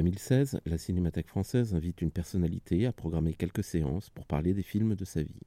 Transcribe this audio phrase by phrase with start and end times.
[0.00, 4.94] 2016, la Cinémathèque française invite une personnalité à programmer quelques séances pour parler des films
[4.94, 5.42] de sa vie.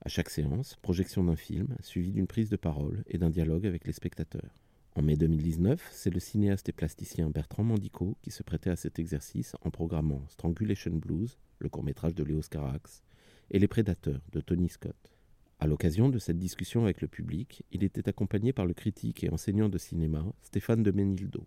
[0.00, 3.84] À chaque séance, projection d'un film, suivie d'une prise de parole et d'un dialogue avec
[3.84, 4.60] les spectateurs.
[4.94, 9.00] En mai 2019, c'est le cinéaste et plasticien Bertrand Mandico qui se prêtait à cet
[9.00, 13.02] exercice en programmant Strangulation Blues, le court-métrage de Léos Carax,
[13.50, 15.16] et Les Prédateurs de Tony Scott.
[15.58, 19.30] À l'occasion de cette discussion avec le public, il était accompagné par le critique et
[19.30, 21.44] enseignant de cinéma Stéphane de Menildo.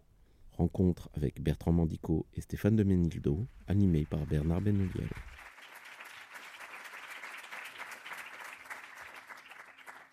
[0.59, 5.07] Rencontre avec Bertrand Mandico et Stéphane de Menildo, animée par Bernard Benoliel.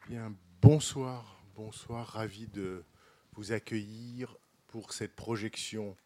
[0.09, 2.85] Bien, bonsoir, bonsoir, ravi de
[3.33, 4.37] vous accueillir
[4.69, 5.97] pour cette projection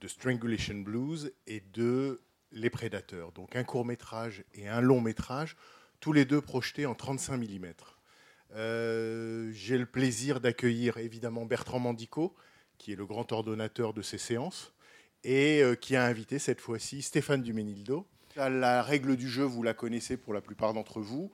[0.00, 2.20] de Strangulation Blues et de
[2.52, 3.32] Les Prédateurs.
[3.32, 5.56] Donc un court métrage et un long métrage,
[5.98, 7.66] tous les deux projetés en 35 mm.
[8.54, 12.36] Euh, J'ai le plaisir d'accueillir évidemment Bertrand Mandico,
[12.78, 14.72] qui est le grand ordonnateur de ces séances,
[15.24, 18.06] et euh, qui a invité cette fois-ci Stéphane Duménildo.
[18.36, 21.32] La règle du jeu, vous la connaissez pour la plupart d'entre vous.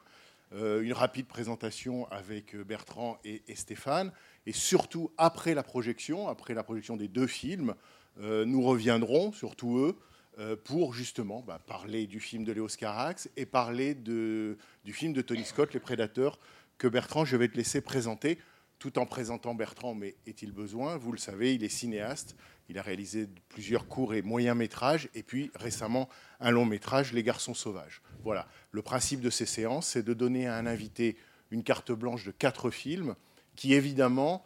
[0.55, 4.13] Euh, une rapide présentation avec euh, Bertrand et, Stéphane.
[4.47, 7.75] Et surtout, après la projection, après la projection des deux films,
[8.19, 13.95] nous reviendrons, surtout eux, pour justement bah, parler du film de Léos Carax et parler
[13.95, 16.39] de, du film de Tony Scott, Les Prédateurs,
[16.77, 18.39] que Bertrand, je vais te laisser présenter,
[18.83, 20.97] tout en présentant Bertrand, mais est-il besoin?
[20.97, 22.35] Vous le savez, il est cinéaste,
[22.69, 26.09] il a réalisé plusieurs courts et moyens métrages, et puis récemment
[26.41, 28.03] un long métrage, Les Garçons Sauvages.
[28.25, 31.17] Voilà, le principe de ces séances, c'est de donner à un invité
[31.53, 33.15] une carte blanche de quatre films
[33.55, 34.45] qui, évidemment,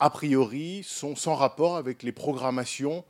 [0.00, 3.04] a priori, sont sans rapport avec les programmations,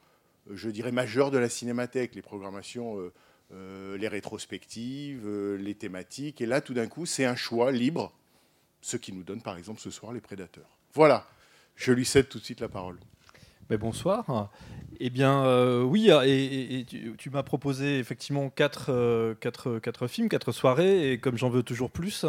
[0.51, 3.13] je dirais, majeures de la cinémathèque, les programmations, euh,
[3.53, 6.41] euh, les rétrospectives, euh, les thématiques.
[6.41, 8.13] Et là, tout d'un coup, c'est un choix libre,
[8.85, 10.69] ce qui nous donne, par exemple, ce soir, les prédateurs.
[10.93, 11.27] Voilà,
[11.75, 12.99] je lui cède tout de suite la parole.
[13.71, 14.51] Ben bonsoir.
[15.01, 20.29] Eh bien, euh, oui, et, tu, tu m'as proposé effectivement quatre, euh, quatre, quatre, films,
[20.29, 22.27] quatre soirées, et comme j'en veux toujours plus,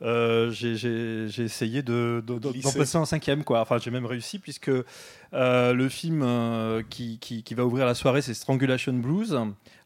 [0.00, 3.44] euh, j'ai essayé d'en de, de, passer un cinquième.
[3.44, 3.60] Quoi.
[3.60, 4.70] Enfin, j'ai même réussi, puisque
[5.32, 9.38] le film qui, qui, qui, va ouvrir la soirée, c'est Strangulation Blues.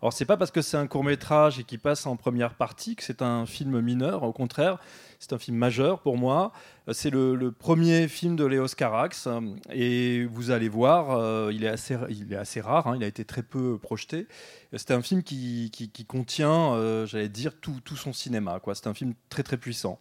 [0.07, 2.95] Alors, c'est pas parce que c'est un court métrage et qui passe en première partie
[2.95, 4.79] que c'est un film mineur, au contraire.
[5.19, 6.53] C'est un film majeur pour moi.
[6.93, 9.27] C'est le, premier film de Léos Carax
[9.73, 13.09] et vous allez voir, euh, il, est assez, il est assez rare, hein, il a
[13.09, 14.29] été très peu projeté.
[14.77, 15.73] C'est un film qui,
[16.07, 18.61] contient, euh, j'allais dire, tout, son cinéma.
[18.75, 19.99] C'est un film très très puissant.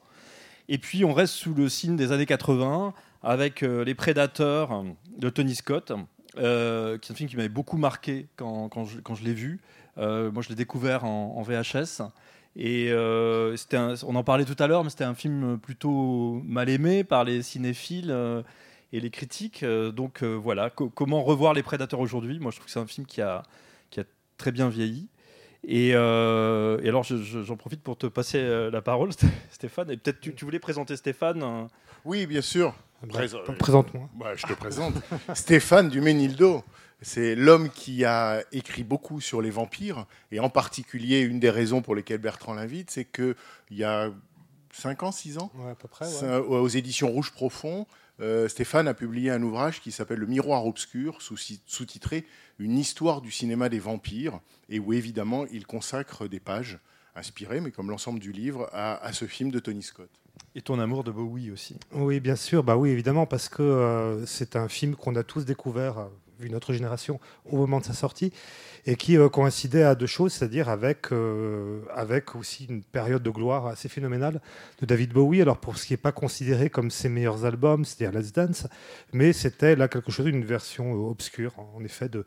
[0.69, 2.93] Et puis on reste sous le signe des années 80
[3.23, 4.83] avec euh, Les Prédateurs
[5.17, 5.93] de Tony Scott,
[6.37, 9.61] euh, qui est un film qui m'avait beaucoup marqué quand je l'ai vu.
[9.97, 12.01] Moi je l'ai découvert en, en VHS.
[12.55, 16.69] Et euh, un, on en parlait tout à l'heure, mais c'était un film plutôt mal
[16.69, 18.43] aimé par les cinéphiles euh,
[18.93, 19.63] et les critiques.
[19.63, 22.39] Euh, donc voilà, Co comment revoir Les Prédateurs aujourd'hui?
[22.39, 23.43] Moi, je trouve que c'est un film qui a,
[23.89, 24.03] qui a
[24.37, 25.09] très bien vieilli.
[25.67, 29.09] Et, et alors, j'en je, je, profite pour te passer la parole,
[29.49, 29.89] Stéphane.
[29.89, 31.67] Et peut-être tu, tu, voulais présenter Stéphane
[32.05, 32.75] Oui, bien sûr.
[33.09, 34.07] Pré Présente-moi.
[34.13, 34.93] Bah, je te présente.
[35.33, 36.63] Stéphane Duménildo.
[37.01, 41.81] C'est l'homme qui a écrit beaucoup sur les vampires, et en particulier, une des raisons
[41.81, 43.35] pour lesquelles Bertrand l'invite, c'est qu'il
[43.71, 44.11] y a
[44.71, 46.37] 5 ans, 6 ans, ouais, à peu près, ouais.
[46.37, 47.85] aux éditions Rouge Profond,
[48.21, 52.25] euh, Stéphane a publié un ouvrage qui s'appelle Le Miroir Obscur, sous-titré
[52.59, 54.39] Une histoire du cinéma des vampires,
[54.69, 56.79] et où évidemment il consacre des pages
[57.15, 60.09] inspirées, mais comme l'ensemble du livre, à, à, ce film de Tony Scott.
[60.53, 61.77] Et ton amour de Bowie aussi.
[61.93, 65.45] Oui, bien sûr, bah oui, évidemment, parce que euh, c'est un film qu'on a tous
[65.45, 66.09] découvert
[66.39, 68.31] vu notre génération au moment de sa sortie,
[68.85, 73.29] et qui euh, coïncidait à deux choses, c'est-à-dire avec, euh, avec aussi une période de
[73.29, 74.41] gloire assez phénoménale
[74.79, 75.41] de David Bowie.
[75.41, 78.67] Alors pour ce qui n'est pas considéré comme ses meilleurs albums, c'est-à-dire Let's Dance,
[79.11, 82.25] mais c'était là quelque chose, une version euh, obscure, en effet, de,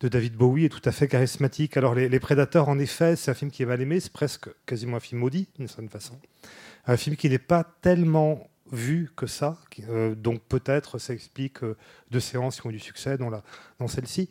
[0.00, 1.76] de David Bowie, et tout à fait charismatique.
[1.76, 4.48] Alors les, les Prédateurs, en effet, c'est un film qui est mal aimé, c'est presque
[4.66, 6.18] quasiment un film maudit, d'une certaine façon.
[6.86, 9.56] Un film qui n'est pas tellement vu que ça.
[9.88, 11.76] Euh, donc peut-être ça explique euh,
[12.10, 13.42] deux séances qui ont eu du succès, la,
[13.78, 14.28] dont celle-ci.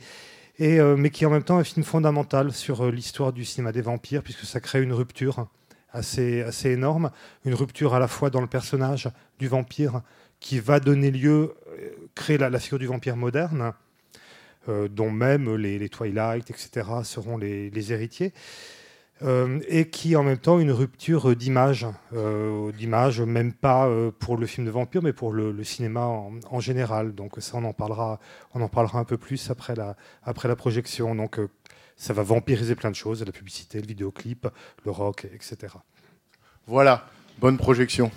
[0.62, 3.82] Euh, mais qui est en même temps un film fondamental sur l'histoire du cinéma des
[3.82, 5.48] vampires, puisque ça crée une rupture
[5.92, 7.12] assez, assez énorme.
[7.46, 9.10] Une rupture à la fois dans le personnage
[9.40, 10.02] du vampire,
[10.42, 11.54] qui va donner lieu
[12.16, 13.74] créer la, la figure du vampire moderne,
[14.68, 18.34] dont même les, les Twilight, etc., seront les, les héritiers.
[19.22, 24.38] Euh, et qui en même temps une rupture d'image, euh, d'image même pas euh, pour
[24.38, 27.14] le film de vampire, mais pour le, cinéma en, général.
[27.14, 28.20] Donc ça, on en parlera,
[28.54, 31.16] on en parlera un peu plus après la, après la projection.
[31.16, 31.50] Donc euh,
[31.98, 34.48] ça va vampiriser plein de choses, la publicité, le vidéoclip,
[34.86, 35.74] le rock, etc.
[36.66, 37.06] Voilà,
[37.40, 38.12] bonne projection.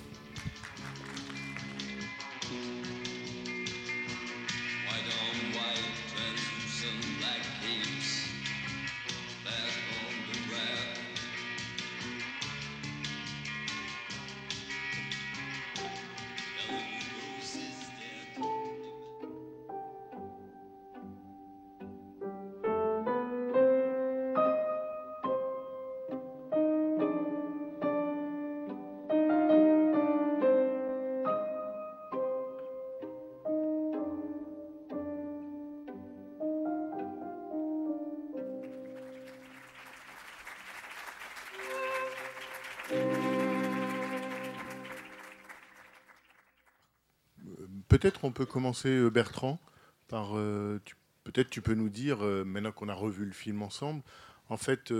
[48.03, 49.61] Peut-être on peut commencer, euh, Bertrand,
[50.09, 50.37] par.
[50.37, 50.81] euh,
[51.23, 54.03] Peut-être tu peux nous dire, euh, maintenant qu'on a revu le film ensemble,
[54.49, 54.93] en fait,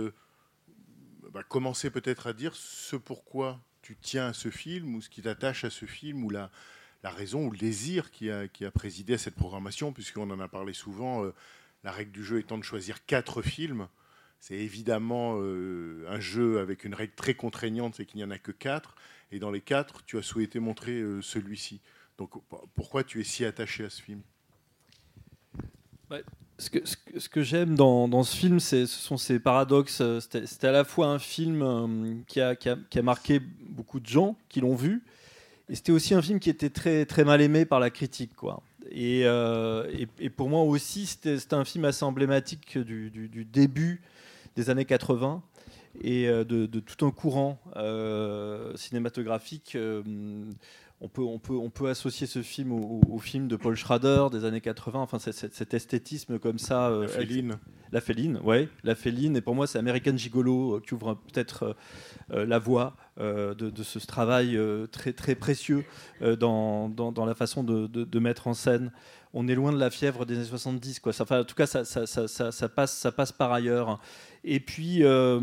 [1.33, 5.21] bah, commencer peut-être à dire ce pourquoi tu tiens à ce film, ou ce qui
[5.21, 6.49] t'attache à ce film, ou la,
[7.03, 10.39] la raison ou le désir qui a, qui a présidé à cette programmation, puisqu'on en
[10.39, 11.29] a parlé souvent,
[11.83, 13.89] la règle du jeu étant de choisir quatre films.
[14.39, 18.53] C'est évidemment un jeu avec une règle très contraignante, c'est qu'il n'y en a que
[18.53, 18.95] quatre,
[19.33, 21.81] et dans les quatre, tu as souhaité montrer celui-ci.
[22.17, 24.21] Donc p- pourquoi tu es si attaché à ce film?
[26.59, 30.01] Ce que, ce que- j'aime dans, ce film, ce sont ces paradoxes.
[30.19, 33.39] C'était à la fois un film euh, qui a, marqué
[33.69, 35.03] beaucoup de gens qui l'ont vu,
[35.69, 38.31] et c'était aussi un film qui était très, mal aimé par la critique.
[38.95, 43.09] Euh, et- pour moi aussi, c'était un film assez emblématique du,
[43.51, 44.01] début
[44.55, 45.41] des années 80
[46.01, 47.59] et euh, de, tout un courant
[48.75, 49.75] cinématographique.
[51.03, 53.75] On peut, on, peut, on peut associer ce film au, au- au film de Paul
[53.75, 56.87] Schrader des années 80, enfin cet esthétisme comme ça.
[56.89, 57.57] euh, La Féline
[57.91, 59.35] la féline, ouais, la féline.
[59.37, 61.75] Et pour moi, c'est American Gigolo euh, qui ouvre peut-être
[62.31, 64.57] euh, la voie de, de ce travail
[64.91, 65.85] très, très précieux
[66.39, 68.91] dans, dans, dans la façon de, de- de mettre en scène.
[69.35, 71.11] On est loin de la fièvre des années 70, quoi.
[71.11, 73.99] Ça, en tout cas, ça, passe, ça passe par ailleurs.
[74.43, 75.39] Et puis, euh,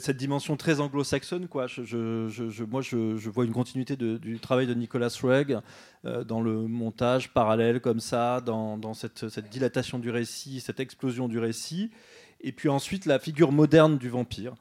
[0.00, 1.68] cette dimension très anglo-saxonne, quoi.
[1.68, 5.60] Je, moi, je, vois une continuité du travail de Nicolas Roeg
[6.04, 11.38] euh, dans le montage parallèle comme ça, dans, cette, dilatation du récit, cette explosion du
[11.38, 11.92] récit,
[12.40, 14.54] et puis ensuite la figure moderne du vampire.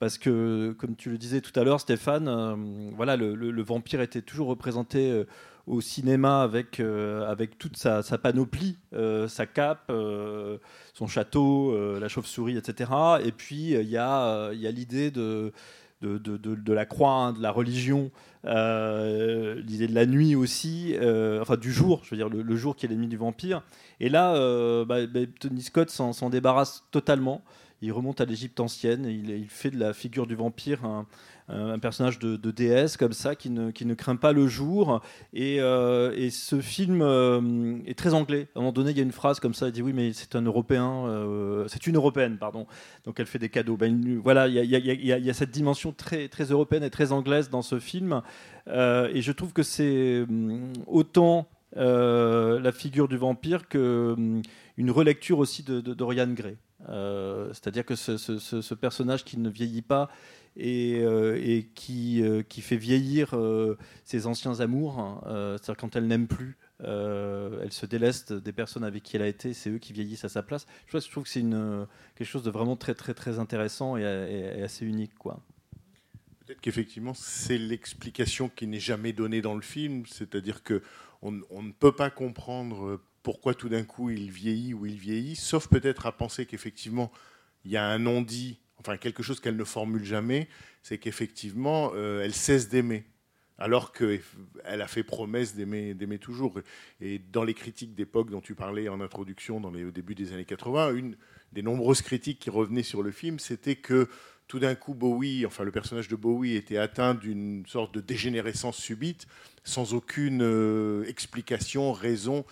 [0.00, 2.56] Parce que, comme tu le disais tout à l'heure, Stéphane, euh,
[2.96, 5.24] voilà, le, vampire était toujours représenté
[5.70, 10.58] au cinéma avec, euh, avec toute sa, panoplie, euh, sa cape, euh,
[10.94, 12.90] son château, la chauve-souris, etc.
[13.24, 15.52] Et puis, il y a, y a l'idée de,
[16.02, 18.10] de, de- de- la croix, hein, de la religion,
[18.44, 20.96] l'idée de la nuit aussi,
[21.40, 23.62] enfin du jour, je veux dire le, jour qui est l'ennemi du vampire.
[24.00, 24.34] Et là,
[24.84, 27.42] bah, bah, Tony Scott s'en débarrasse totalement.
[27.82, 32.36] Il remonte à l'Égypte ancienne, il, fait de la figure du vampire un, personnage de,
[32.36, 35.00] de déesse comme ça qui ne, craint pas le jour.
[35.32, 38.48] Et, euh, ce film euh, est très anglais.
[38.54, 40.12] À un moment donné, il y a une phrase comme ça, il dit oui, mais
[40.12, 42.66] c'est un Européen, euh, c'est une Européenne, pardon.
[43.04, 43.78] Donc elle fait des cadeaux.
[43.80, 48.20] Il- voilà, il y a, cette dimension très, européenne et très anglaise dans ce film.
[48.66, 54.42] Et je trouve que c'est hum, autant la figure du vampire que hum,
[54.90, 56.56] relecture aussi de, de Dorian Gray.
[56.88, 60.10] Euh, C'est-à-dire que ce, personnage qui ne vieillit pas
[60.56, 63.34] et, euh, euh, qui fait vieillir
[64.04, 65.20] ses anciens amours, hein,
[65.58, 69.52] c'est-à-dire quand elle n'aime plus, elle se déleste des personnes avec qui elle a été,
[69.52, 70.66] c'est eux qui vieillissent à sa place.
[70.86, 71.44] Je, trouve- je trouve que c'est
[72.14, 75.16] quelque chose de vraiment très très très intéressant et, assez unique.
[75.18, 75.40] Quoi.
[76.46, 80.82] Peut-être qu'effectivement, c'est l'explication qui n'est jamais donnée dans le film, c'est-à-dire que
[81.22, 85.68] on, ne peut pas comprendre pourquoi tout d'un coup il vieillit ou il vieillit, sauf
[85.68, 87.10] peut-être à penser qu'effectivement
[87.64, 90.48] il y a un non-dit, enfin quelque chose qu'elle ne formule jamais,
[90.82, 93.04] c'est qu'effectivement euh, elle cesse d'aimer,
[93.58, 94.22] alors qu'elle
[94.64, 96.58] a fait promesse d'aimer, toujours.
[97.00, 100.32] Et dans les critiques d'époque dont tu parlais en introduction, dans les, au début des
[100.32, 101.16] années 80, une
[101.52, 104.08] des nombreuses critiques qui revenaient sur le film, c'était que
[104.48, 108.78] tout d'un coup, Bowie, enfin le personnage de Bowie était atteint d'une sorte de dégénérescence
[108.78, 109.26] subite,
[109.62, 112.44] sans aucune euh, explication, raison.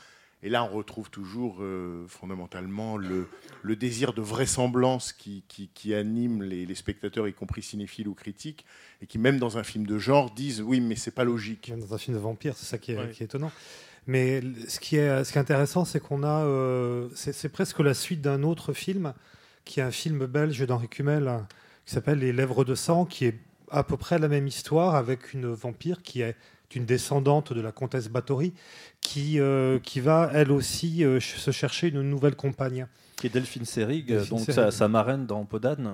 [0.44, 3.26] Et là, on retrouve toujours euh, fondamentalement le,
[3.62, 8.14] le désir de vraisemblance qui, qui- qui anime les, les spectateurs, y compris cinéphiles ou
[8.14, 8.64] critiques,
[9.02, 11.70] et qui, même dans un film de genre, disent oui, mais c'est pas logique.
[11.70, 13.10] Même dans un film de vampire, c'est ça qui est, Ouais.
[13.10, 13.50] qui est étonnant.
[14.06, 17.92] Mais ce qui est, ce qui est intéressant, c'est qu'on a, euh, c'est presque la
[17.94, 19.12] suite d'un autre film,
[19.64, 21.44] qui est un film belge d'Henri Cumel,
[21.84, 23.38] qui s'appelle Les Lèvres de sang, qui est
[23.70, 26.36] à peu près la même histoire avec une vampire qui est
[26.74, 28.52] une descendante de la comtesse Bathory,
[29.00, 32.86] qui, euh, qui va elle aussi euh, se chercher une nouvelle compagne.
[33.16, 34.54] Qui est Delphine Seyrig, Delphine donc Seyrig.
[34.54, 35.92] sa, sa marraine dans Podane.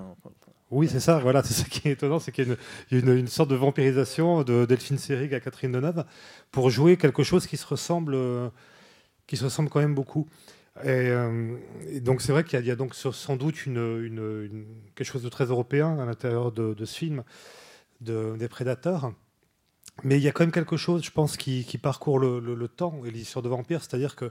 [0.71, 3.27] Oui, c'est ça, voilà, c'est ça qui est étonnant, c'est qu'il y a une, une-
[3.29, 6.05] sorte de vampirisation de Delphine Seyrig à Catherine Deneuve
[6.51, 8.49] pour jouer quelque chose qui se ressemble, euh,
[9.27, 10.27] qui se ressemble quand même beaucoup.
[10.83, 11.57] Et, euh,
[11.89, 14.49] et donc c'est vrai qu'il y a, il y a donc sans doute une, une-
[14.51, 14.67] une-
[14.97, 17.23] quelque chose de très européen à l'intérieur de, de ce film,
[18.01, 19.13] de- des prédateurs.
[20.05, 23.11] Mais il y a quand même quelque chose, je pense, qui, parcourt le, temps et
[23.11, 24.31] l'histoire de vampire, c'est-à-dire que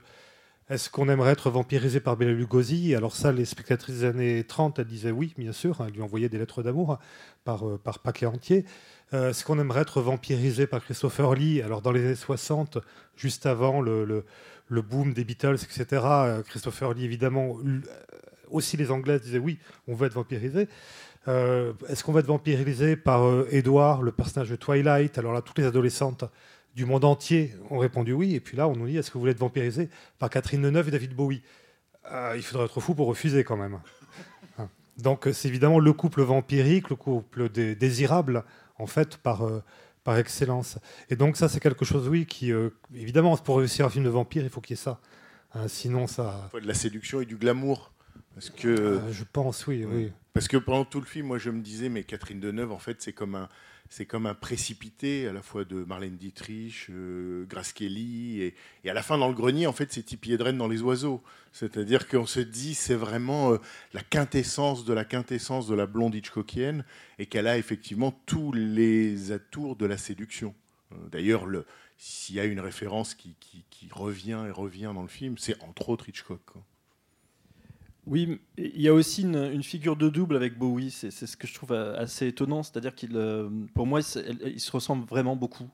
[0.69, 2.95] est-ce qu'on aimerait être vampirisé par Bela Lugosi?
[2.95, 5.83] Alors ça, les spectatrices des années 30, elles disaient oui, bien sûr.
[5.85, 6.99] Elles lui envoyaient des lettres d'amour
[7.43, 8.63] par, euh, par paquet entier.
[9.13, 11.61] Euh, est-ce qu'on aimerait être vampirisé par Christopher Lee?
[11.61, 12.77] Alors dans les années 60,
[13.17, 14.05] juste avant le,
[14.69, 17.57] le, boom des Beatles, etc., euh, Christopher Lee, évidemment,
[18.49, 20.69] aussi les Anglaises disaient oui, on veut être vampirisé.
[21.27, 25.17] Euh, est-ce qu'on va être vampirisé par euh, le personnage de Twilight?
[25.17, 26.25] Alors là, toutes les adolescentes
[26.75, 28.35] du monde entier ont répondu oui.
[28.35, 29.89] Et puis là, on nous dit est-ce que vous voulez être vampirisé
[30.19, 31.41] par Catherine Deneuve et David Bowie?
[32.11, 33.79] Euh, Il faudrait être fou pour refuser quand même.
[34.57, 34.67] Hein.
[34.97, 38.43] Donc c'est évidemment le couple vampirique, le couple dé- désirable,
[38.77, 39.63] en fait, par, euh,
[40.03, 40.77] par excellence.
[41.09, 42.51] Et donc ça, c'est quelque chose, oui, qui,
[42.93, 44.99] évidemment, pour réussir un film de vampire, il faut qu'il y ait ça.
[45.55, 46.49] Hein, sinon, ça...
[46.51, 47.91] Faut de la séduction et du glamour.
[48.33, 50.11] Parce que, Euh, je pense, oui, oui.
[50.33, 53.01] parce que pendant tout le film, moi je me disais, mais Catherine Deneuve, en fait,
[53.01, 53.47] c'est comme un,
[53.89, 58.89] c'est comme un précipité à la fois de Marlène Dietrich, euh, Grace Kelly, et, et
[58.89, 61.21] à la fin dans le grenier, en fait, c'est Tippi Hedren dans Les Oiseaux.
[61.51, 63.57] C'est-à-dire qu'on se dit, c'est vraiment euh,
[63.93, 66.85] la quintessence de la quintessence de la blonde Hitchcockienne,
[67.19, 70.55] et qu'elle a effectivement tous les atours de la séduction.
[70.91, 71.65] Euh, D'ailleurs, le-
[71.99, 75.61] s'il y a une référence qui, qui- qui revient et revient dans le film, c'est
[75.61, 76.41] entre autres Hitchcock.
[76.47, 76.63] quoi.
[78.05, 81.53] Oui, il y a aussi une, figure de double avec Bowie, c'est ce que je
[81.53, 85.69] trouve euh, assez étonnant, c'est-à-dire qu'il, euh, pour moi, ils se ressemblent vraiment beaucoup.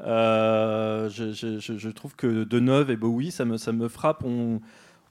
[0.00, 4.60] Euh, je, trouve que Deneuve et Bowie, ça me, ça me frappe, ont,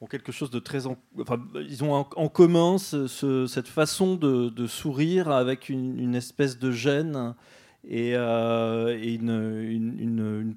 [0.10, 0.86] quelque chose de très...
[0.86, 6.60] en- enfin, ils ont en, commun ce- ce- cette façon de, sourire avec une, espèce
[6.60, 7.34] de gêne
[7.88, 9.26] et, une,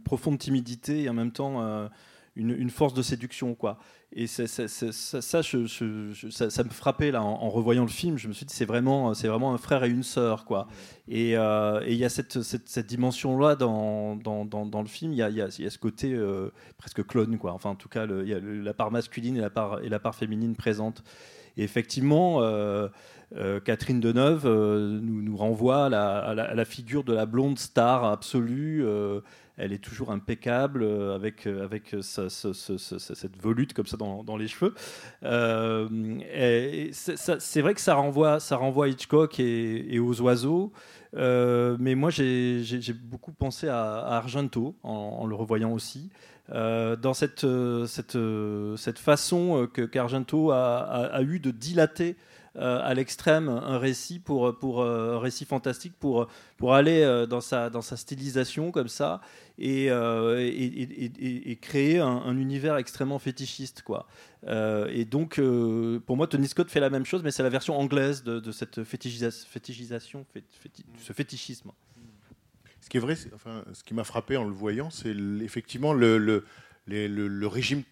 [0.04, 1.88] profonde timidité et en même temps
[2.36, 3.78] une, une force de séduction, quoi.
[4.16, 8.16] Et ça, ça, je- je- me frappait là en, en revoyant le film.
[8.16, 10.68] Je me suis dit c'est vraiment, c'est vraiment un frère et une sœur quoi.
[11.08, 14.82] Et euh, et il y a cette, cette, cette dimension là dans, dans, dans, dans
[14.82, 15.12] le film.
[15.12, 17.52] Il y a, y a, y a ce côté euh, presque clone quoi.
[17.54, 19.88] Enfin en tout cas il y a le- la part masculine et la part et
[19.88, 21.02] la part féminine présente.
[21.56, 22.88] Et effectivement, euh,
[23.36, 27.12] euh, Catherine Deneuve euh, nous, nous renvoie à la, à la- à la figure de
[27.12, 28.84] la blonde star absolue.
[29.58, 34.36] Euh, elle est toujours impeccable euh, avec, euh, avec ce- cette volute comme ça dans,
[34.36, 34.74] les cheveux.
[35.22, 35.88] Euh,
[36.92, 40.72] c'est vrai que ça renvoie, ça renvoie à Hitchcock et, aux oiseaux.
[41.16, 46.10] Euh, mais moi, j'ai beaucoup pensé à, Argento en, le revoyant aussi.
[46.52, 51.50] Euh, dans cette, euh, cette, euh, cette façon euh, qu'Argento a, a- a eu de
[51.50, 57.02] dilater euh, à l'extrême un récit pour, pour euh, un récit fantastique pour, pour aller
[57.02, 59.20] euh, dans, sa, dans sa stylisation comme ça
[59.58, 64.06] et, euh, et, et- et- et créer un, un univers extrêmement fétichiste quoi.
[64.46, 67.48] Euh, et donc euh, pour moi Tony Scott fait la même chose mais c'est la
[67.50, 71.70] version anglaise de, de cette fétichisa- fétichisation fét- féti- ce fétichisme.
[72.80, 76.18] Ce qui est vrai, enfin, ce qui m'a frappé en le voyant, c'est effectivement le,
[76.18, 76.44] le,
[76.86, 77.82] les- le- le régime,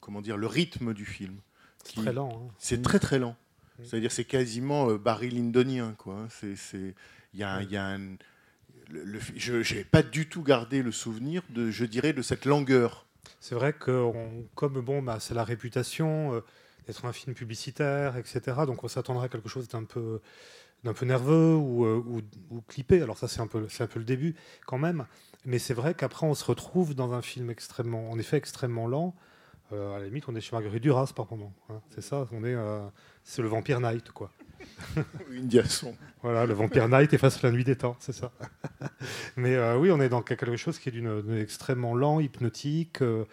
[0.00, 1.36] comment dire, le rythme du film.
[1.82, 2.28] C'est très lent.
[2.34, 2.52] hein.
[2.58, 3.34] C'est très très lent.
[3.82, 6.14] C'est-à-dire c'est quasiment euh, Barry Lyndonien quoi.
[6.14, 6.48] hein.
[7.34, 7.76] Il y a, y
[9.36, 13.06] je n'ai pas du tout gardé le souvenir de je dirais de cette langueur.
[13.40, 14.10] C'est vrai que
[14.54, 16.40] comme bon, bah, c'est la réputation euh,
[16.86, 18.40] d'être un film publicitaire, etc.
[18.66, 20.20] Donc on s'attendrait à quelque chose d'un peu,
[21.02, 22.02] nerveux ou, euh,
[22.68, 23.02] clippé.
[23.02, 24.34] Alors ça c'est un peu, c'est un peu le début
[24.66, 25.06] quand même.
[25.44, 29.14] Mais c'est vrai qu'après on se retrouve dans un film extrêmement, en effet extrêmement lent.
[29.72, 31.52] Euh, à la limite, on est chez Marguerite Duras par moment.
[31.70, 31.80] hein.
[31.90, 32.54] C'est ça, on est,
[33.26, 34.30] c'est le Vampire Night quoi.
[35.30, 35.94] Une diason.
[36.22, 38.32] Voilà, le Vampire Night efface la nuit des temps, c'est ça.
[39.36, 43.24] Mais euh, oui, on est dans quelque chose qui est d'une extrêmement lent, hypnotique, euh,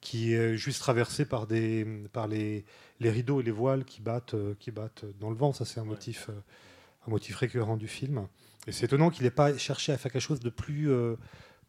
[0.00, 2.64] qui est juste traversé par, des, par les,
[3.00, 5.52] les rideaux et les voiles qui battent, euh, qui battent dans le vent.
[5.52, 6.30] Ça, c'est un, motif,
[7.06, 8.26] un motif récurrent du film.
[8.66, 10.90] Et c'est étonnant qu'il n'ait pas cherché à faire quelque chose de plus,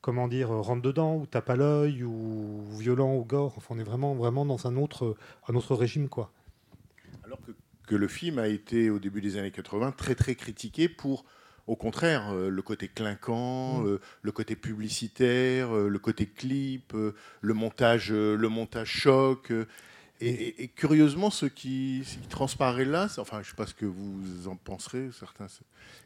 [0.01, 3.53] comment dire, rentre-dedans, ou tape à l'œil, ou violent, ou gore.
[3.55, 5.15] Enfin, on est vraiment, vraiment dans un autre,
[5.47, 6.31] un autre régime, quoi.
[7.23, 7.51] Alors que,
[7.91, 11.25] que le film a été au début des années 80 très très critiqué pour
[11.67, 13.85] au contraire, euh, le côté clinquant, Mm.
[13.87, 19.51] euh, le côté publicitaire, euh, le côté clip, le montage, le montage choc.
[19.51, 23.67] et, et- et curieusement, ce qui, ce qui transparaît là, enfin, je ne sais pas
[23.67, 25.47] ce que vous en penserez, certains,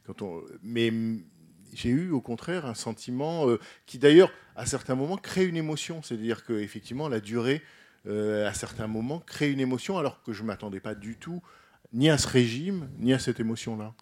[0.07, 0.91] quand on, mais
[1.73, 3.45] j'ai eu au contraire un sentiment
[3.85, 6.01] qui d'ailleurs, à certains moments, crée une émotion.
[6.01, 7.61] C'est-à-dire que effectivement, la durée,
[8.07, 11.41] à certains moments, crée une émotion, alors que je ne m'attendais pas du tout
[11.93, 13.93] ni à ce régime, ni à cette émotion-là.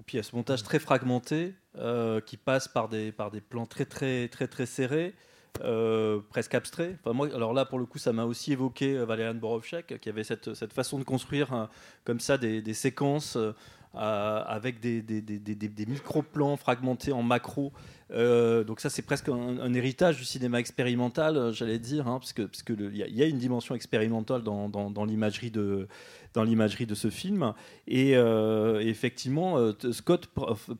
[0.00, 3.30] Et puis il y a ce montage très fragmenté euh, qui passe par des, par
[3.30, 5.14] des plans très très très très serrés,
[5.62, 6.96] euh, presque abstraits.
[7.00, 10.24] Enfin, moi, alors là pour le coup ça m'a aussi évoqué euh, Borovchak qui avait
[10.24, 11.66] cette, cette façon de construire euh,
[12.04, 13.52] comme ça des, des séquences euh,
[13.94, 17.72] avec des- des- des micro-plans fragmentés en macro.
[18.10, 22.32] Euh, donc ça c'est presque un, héritage du cinéma expérimental, euh, j'allais dire, hein, parce
[22.32, 25.88] que parce que il y, a- une dimension expérimentale dans, l'imagerie de
[26.34, 27.54] dans l'imagerie de ce film.
[27.86, 29.56] Et, euh, effectivement,
[29.92, 30.26] Scott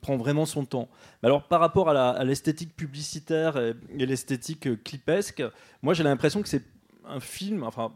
[0.01, 0.89] prend vraiment son temps.
[1.23, 5.43] Alors, par rapport à l'esthétique publicitaire et, et l'esthétique clipesque,
[5.83, 6.65] moi j'ai l'impression que c'est
[7.07, 7.93] un film enfin,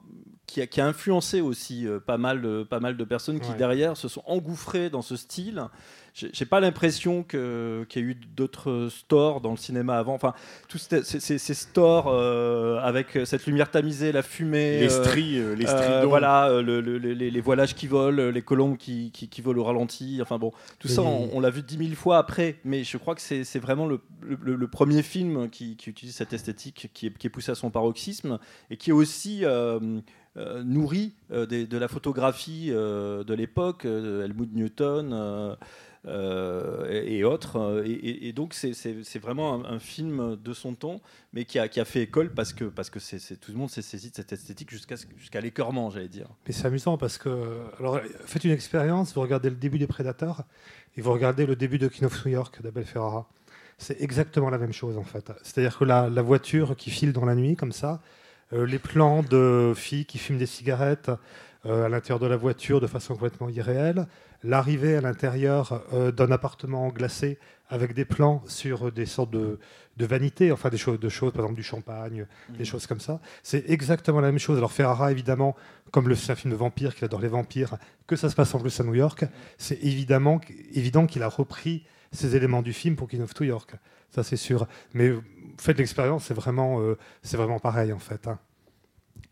[0.48, 3.50] qui, a, qui a influencé aussi euh, pas, mal de, pas mal de personnes qui,
[3.52, 3.56] Ouais.
[3.56, 5.62] derrière, se sont engouffrées dans ce style.
[6.14, 10.14] J'ai pas l'impression qu'il y a eu d'autres stores dans le cinéma avant.
[10.14, 10.34] Enfin,
[10.68, 14.80] tous ces, stores euh, avec cette lumière tamisée, la fumée.
[14.80, 16.08] Les euh, stries, euh, les stridons.
[16.08, 19.60] voilà, le- le- le- les, les voilages qui volent, les colombes qui, qui, qui volent
[19.60, 20.18] au ralenti.
[20.20, 20.50] Enfin bon,
[20.80, 23.58] tout ça, on, on l'a vu dix mille fois après, mais je crois que c'est
[23.60, 24.00] vraiment le,
[24.68, 28.40] premier film qui, qui utilise cette esthétique, qui est, qui est poussé à son paroxysme
[28.70, 29.44] et qui est aussi
[30.36, 35.56] euh, nourri euh, de la photographie euh, de l'époque, Helmut Newton.
[36.06, 37.84] et, autres.
[37.84, 41.00] Et, donc, c'est- vraiment un, film de son temps,
[41.32, 44.70] mais qui a, fait école parce que, tout le monde s'est saisi de cette esthétique
[44.70, 46.28] jusqu'à l'écœurement, j'allais dire.
[46.46, 47.28] Mais c'est amusant parce que,
[47.78, 50.44] alors, faites une expérience, vous regardez le début des Prédateurs
[50.96, 53.28] et vous regardez le début de King of New York d'Abel Ferrara.
[53.78, 55.32] C'est exactement la même chose en fait.
[55.42, 58.00] C'est-à-dire que la, voiture qui file dans la nuit comme ça,
[58.52, 61.10] les plans de filles qui fument des cigarettes
[61.66, 64.06] euh, à l'intérieur de la voiture de façon complètement irréelle,
[64.44, 69.58] l'arrivée à l'intérieur euh, d'un appartement glacé avec des plans sur des sortes de,
[69.98, 73.20] de vanités, enfin des choses, de choses, par exemple du champagne, des choses comme ça.
[73.42, 74.56] C'est exactement la même chose.
[74.56, 75.54] Alors Ferrara, évidemment,
[75.90, 78.54] comme le- c'est un film de vampire, qu'il adore les vampires, que ça se passe
[78.54, 79.24] en plus à New York,
[79.58, 80.40] c'est évidemment
[80.72, 83.74] évident qu'il a repris ces éléments du film pour King of New York.
[84.08, 84.66] Ça, c'est sûr.
[84.94, 85.20] Mais euh,
[85.58, 88.26] faites l'expérience, c'est vraiment, euh, c'est vraiment pareil, en fait.
[88.26, 88.38] hein.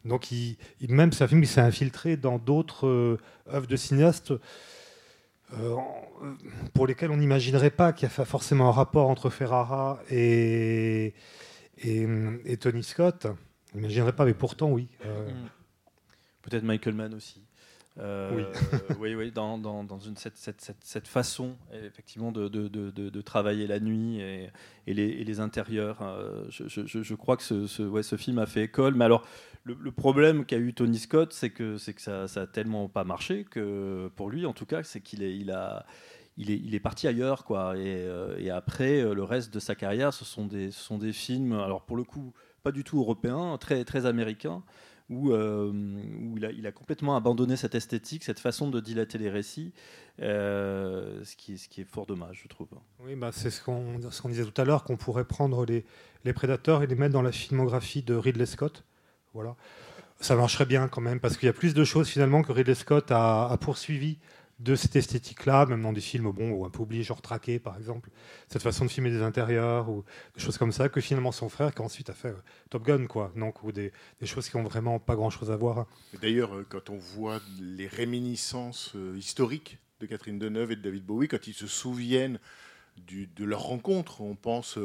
[0.05, 0.57] Donc, il,
[0.89, 3.19] même c'est film qui s'est infiltré dans d'autres euh,
[3.53, 4.33] œuvres de cinéastes
[5.59, 5.77] euh,
[6.75, 11.15] pour lesquelles on n'imaginerait pas qu'il y a forcément un rapport entre Ferrara et,
[11.79, 13.27] et, Tony Scott.
[13.75, 14.89] On n'imaginerait pas, mais pourtant, oui.
[15.05, 15.29] Euh,
[16.43, 17.46] Peut-être Michael Mann aussi.
[17.99, 18.79] Euh, Oui.
[19.01, 22.91] oui, oui, dans, dans, dans une, cette, cette, cette, cette façon effectivement de, de, de,
[22.91, 24.51] de- travailler la nuit et,
[24.87, 25.99] et, les, et les intérieurs.
[26.03, 28.95] euh, je, je- je- crois que ce, ce, ouais, ce film a fait école.
[28.95, 29.27] Mais alors,
[29.65, 33.05] le, le problème qu'a eu Tony Scott, c'est que, que ça, ça a tellement pas
[33.05, 35.87] marché que pour lui, en tout cas, c'est qu'il est, il a,
[36.37, 37.77] il est, il est parti ailleurs, quoi.
[37.79, 40.99] Et, euh, et après, euh, le reste de sa carrière, ce sont des, ce sont
[40.99, 41.55] des films.
[41.55, 44.63] Alors pour le coup, pas du tout européens, très, très américains
[45.09, 45.73] où, euh,
[46.37, 49.73] il, a, complètement abandonné cette esthétique, cette façon de dilater les récits,
[50.21, 52.69] euh, ce, qui est, fort dommage, je trouve.
[53.01, 55.85] Oui, bah, c'est ce qu'on disait tout à l'heure, qu'on pourrait prendre les,
[56.25, 58.85] les prédateurs et les mettre dans la filmographie de Ridley Scott.
[59.33, 59.55] Voilà.
[60.19, 62.75] Ça marcherait bien quand même, parce qu'il y a plus de choses finalement que Ridley
[62.75, 64.19] Scott a, a poursuivi
[64.59, 67.77] de cette esthétique-là, même dans des films bon, ou un peu oubliés, genre Traqué par
[67.77, 68.11] exemple,
[68.49, 71.75] cette façon de filmer des intérieurs ou des choses comme ça, que finalement son frère
[71.75, 73.93] qui ensuite a fait euh, Top Gun, quoi, donc, ou des,
[74.25, 75.87] choses qui ont vraiment pas grand-chose à voir.
[76.23, 81.05] D'ailleurs, euh, quand on voit les réminiscences euh, historiques de Catherine Deneuve et de David
[81.05, 82.39] Bowie, quand ils se souviennent
[83.09, 84.79] de leur rencontre, on pense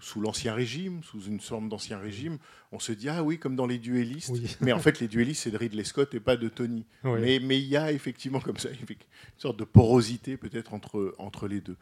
[0.00, 2.38] sous l'Ancien Régime, sous une forme d'Ancien Régime,
[2.72, 4.28] on se dit, ah oui, comme dans les duellistes.
[4.30, 4.54] Oui.
[4.60, 6.84] Mais en fait, les duellistes, c'est de Ridley Scott et pas de Tony.
[7.04, 7.18] Oui.
[7.20, 8.96] Mais mais il y a effectivement comme ça une
[9.38, 11.76] sorte de porosité peut-être entre, entre les deux.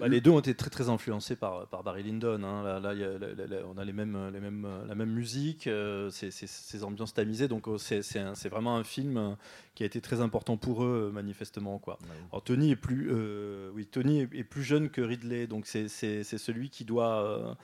[0.00, 2.42] Bah, les deux ont été très très influencés par, par Barry Lyndon.
[2.42, 2.62] hein.
[2.64, 4.94] Là, là, il y a- là, là, là, on a les mêmes, les mêmes, la
[4.96, 7.46] même musique, euh, ces ambiances tamisées.
[7.48, 9.36] Donc euh, c'est vraiment un film
[9.76, 11.78] qui a été très important pour eux, euh, manifestement.
[11.78, 11.98] Quoi.
[12.32, 15.86] Alors Tony est plus, euh, oui, Tony est, est plus jeune que Ridley, donc c'est
[15.88, 17.54] celui qui doit, euh,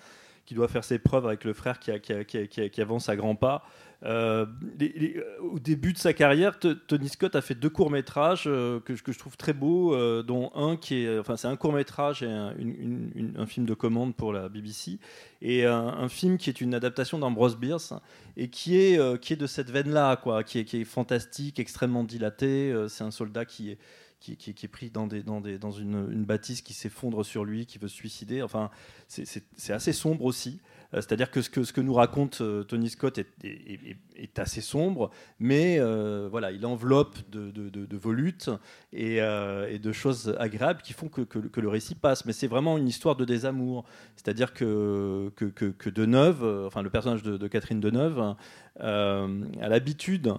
[0.44, 2.68] qui doit faire ses preuves avec le frère qui, qui, a- qui a- qui a-
[2.68, 3.64] qui avance à grands pas.
[4.04, 4.46] Euh,
[4.80, 9.02] euh, au début de sa carrière, Tony Scott a fait deux courts métrages que, je-
[9.02, 12.22] que je trouve très beaux, euh, dont un qui est, enfin c'est un court métrage
[12.22, 14.98] et un, film de commande pour la BBC,
[15.40, 17.94] et un, film qui est une adaptation d'Ambrose Bierce
[18.36, 22.72] et qui est, euh, qui est de cette veine-là, quoi, qui est, fantastique, extrêmement dilaté.
[22.72, 23.78] Euh, c'est un soldat qui est
[24.20, 27.66] qui, est pris dans, des, dans, des, dans une, une bâtisse qui s'effondre sur lui,
[27.66, 28.40] qui veut se suicider.
[28.40, 28.70] Enfin,
[29.08, 30.60] c'est assez sombre aussi.
[30.94, 35.10] Euh, C'est-à-dire que ce, que ce que nous raconte euh, Tony Scott est, assez sombre,
[35.40, 38.50] mais euh, voilà, il enveloppe de, volutes
[38.92, 42.24] et, de choses agréables qui font que, le récit passe.
[42.24, 43.84] Mais c'est vraiment une histoire de désamour.
[44.16, 48.36] C'est-à-dire que, que, que, Deneuve, enfin le personnage de, Catherine Deneuve,
[48.80, 49.28] a
[49.68, 50.32] l'habitude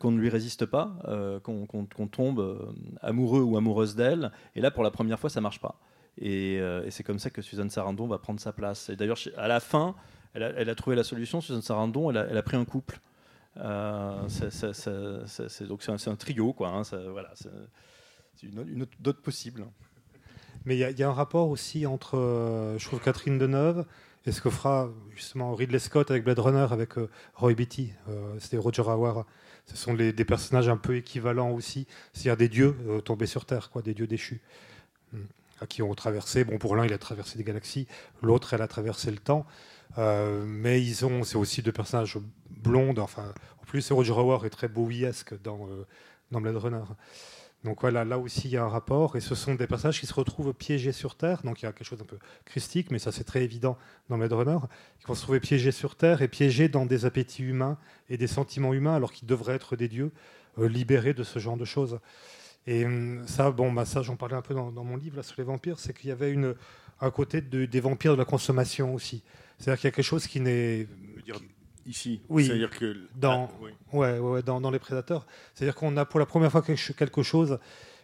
[0.00, 0.98] qu'on ne lui résiste pas,
[1.42, 4.32] qu'on tombe amoureux ou amoureuse d'elle.
[4.56, 5.78] Et là, pour la première fois, ça marche pas.
[6.20, 8.88] Et, euh, et c'est comme ça que Suzanne Sarandon va prendre sa place.
[8.88, 9.94] Et d'ailleurs, à la fin,
[10.34, 11.40] elle a, trouvé la solution.
[11.40, 12.98] Suzanne Sarandon, elle a, pris un couple.
[13.56, 16.68] Euh, donc c'est un, un trio, quoi.
[16.68, 19.66] hein, voilà, c'est une, autre- possible.
[20.64, 23.84] Mais il y, a- un rapport aussi entre, euh, je trouve, Catherine Deneuve
[24.26, 26.94] et ce que fera justement Ridley Scott avec Blade Runner, avec
[27.34, 27.92] Roy Beatty,
[28.40, 29.24] c'était Roger Howard.
[29.64, 33.80] Ce sont des personnages un peu équivalents aussi, c'est-à-dire des dieux tombés sur Terre, quoi,
[33.80, 34.42] des dieux déchus,
[35.12, 35.22] Hmm.
[35.68, 36.44] Qui ont traversé.
[36.44, 37.86] Bon, pour l'un, il a traversé des galaxies,
[38.22, 39.46] l'autre, elle a traversé le temps.
[39.96, 42.18] Euh, mais ils ont, c'est aussi deux personnages
[42.50, 42.98] blondes.
[42.98, 45.86] Enfin, en plus, Roger Howard est très Bowie-esque dans, euh,
[46.30, 46.84] dans Blade Runner.
[47.64, 50.06] Donc voilà, là aussi il y a un rapport, et ce sont des personnages qui
[50.06, 53.00] se retrouvent piégés sur Terre, donc il y a quelque chose d'un peu christique, mais
[53.00, 53.76] ça c'est très évident
[54.08, 54.58] dans Blade Runner,
[55.00, 57.76] qui vont se trouver piégés sur Terre et piégés dans des appétits humains
[58.08, 60.12] et des sentiments humains, alors qu'ils devraient être des dieux,
[60.58, 61.98] euh, libérés de ce genre de choses.
[62.70, 65.22] Et hum, ça, bon, bah, ça j'en parlais un peu dans, dans mon livre là,
[65.22, 66.54] sur les vampires, c'est qu'il y avait une,
[67.00, 69.22] un côté de- des vampires de la consommation aussi.
[69.58, 70.86] C'est-à-dire qu'il y a quelque chose qui n'est
[71.86, 72.44] ici, Oui.
[72.46, 73.70] c'est-à-dire que Dans- Ah, oui.
[73.94, 75.26] Ouais, ouais, dans, dans les prédateurs.
[75.54, 77.58] C'est-à-dire qu'on a pour la première fois quelque, chose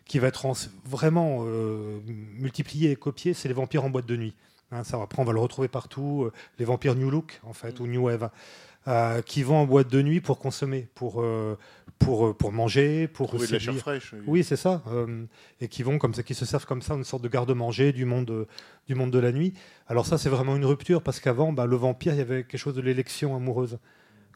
[0.06, 0.54] qui va être en-
[0.86, 2.00] vraiment euh,
[2.38, 4.34] multiplié et copié, c'est les vampires en boîte de nuit.
[4.70, 6.24] Hein, ça, après, on va le retrouver partout.
[6.24, 8.30] euh, les vampires New Look, en fait, ou New Wave,
[8.88, 11.58] euh, qui vont en boîte de nuit pour consommer, pour, euh,
[12.04, 14.14] pour, euh, pour manger, pour Trouver de la chair fraîche.
[14.26, 14.82] Oui, c'est ça.
[14.88, 15.24] euh,
[15.60, 18.04] et qui vont comme ça, qui se servent comme ça, une sorte de garde-manger du
[18.04, 18.46] monde, euh,
[18.86, 19.54] du monde de la nuit.
[19.86, 22.58] Alors ça, c'est vraiment une rupture parce qu'avant, bah, le vampire, il y avait quelque
[22.58, 23.78] chose de l'élection amoureuse,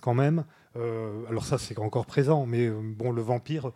[0.00, 0.44] quand même.
[0.76, 3.72] Euh, alors ça, c'est encore présent, mais bon, le vampire,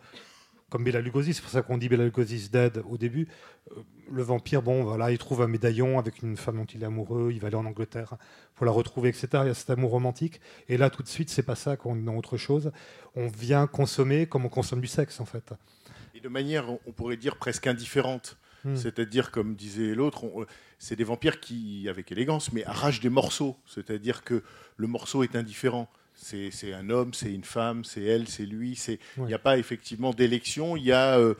[0.73, 3.27] comme Bela Lugosi, c'est pour ça qu'on dit Bela Lugosi's dead au début.
[3.71, 3.81] euh,
[4.11, 7.29] le vampire, bon, voilà, il trouve un médaillon avec une femme dont il est amoureux,
[7.31, 8.15] il va aller en Angleterre
[8.55, 9.27] pour la retrouver, etc.
[9.43, 10.41] Il y a cet amour romantique.
[10.67, 12.71] Et là, tout de suite, c'est pas ça qu'on est dans autre chose.
[13.15, 15.53] On vient consommer comme on consomme du sexe, en fait.
[16.15, 18.37] Et de manière, on- pourrait dire, presque indifférente.
[18.65, 18.75] Hmm.
[18.75, 20.45] C'est-à-dire, comme disait l'autre, on-
[20.79, 23.55] c'est des vampires qui, avec élégance, mais arrachent des morceaux.
[23.67, 24.41] C'est-à-dire que
[24.77, 25.87] le morceau est indifférent.
[26.15, 28.79] C'est un homme, c'est une femme, c'est elle, c'est lui.
[28.87, 29.27] Il Ouais.
[29.27, 31.33] n'y a pas effectivement d'élection, il y a euh,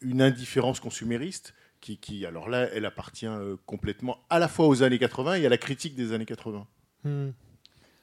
[0.00, 4.82] une indifférence consumériste qui, qui, alors là, elle appartient euh, complètement à la fois aux
[4.82, 6.66] années 80 et à la critique des années 80.
[7.04, 7.30] Hmm.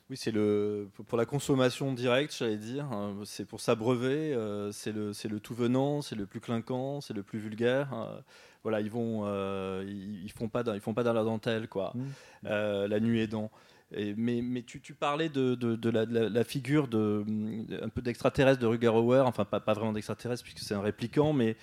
[0.09, 2.85] Oui, c'est le pour la consommation directe, j'allais dire.
[2.91, 4.33] hein, C'est pour s'abreuver.
[4.33, 7.93] euh, c'est le c'est le tout venant, c'est le plus clinquant, c'est le plus vulgaire.
[7.93, 8.19] euh,
[8.63, 11.67] voilà, ils vont euh, ils, ils font pas dans, ils font pas dans la dentelle
[11.67, 11.93] quoi.
[12.45, 13.51] euh, la nuit aidant.
[13.91, 19.59] Mais, tu, parlais de, la, de figure un peu d'extraterrestre de Ruger Hauer, enfin pas,
[19.59, 21.55] pas vraiment d'extraterrestre puisque c'est un répliquant, mais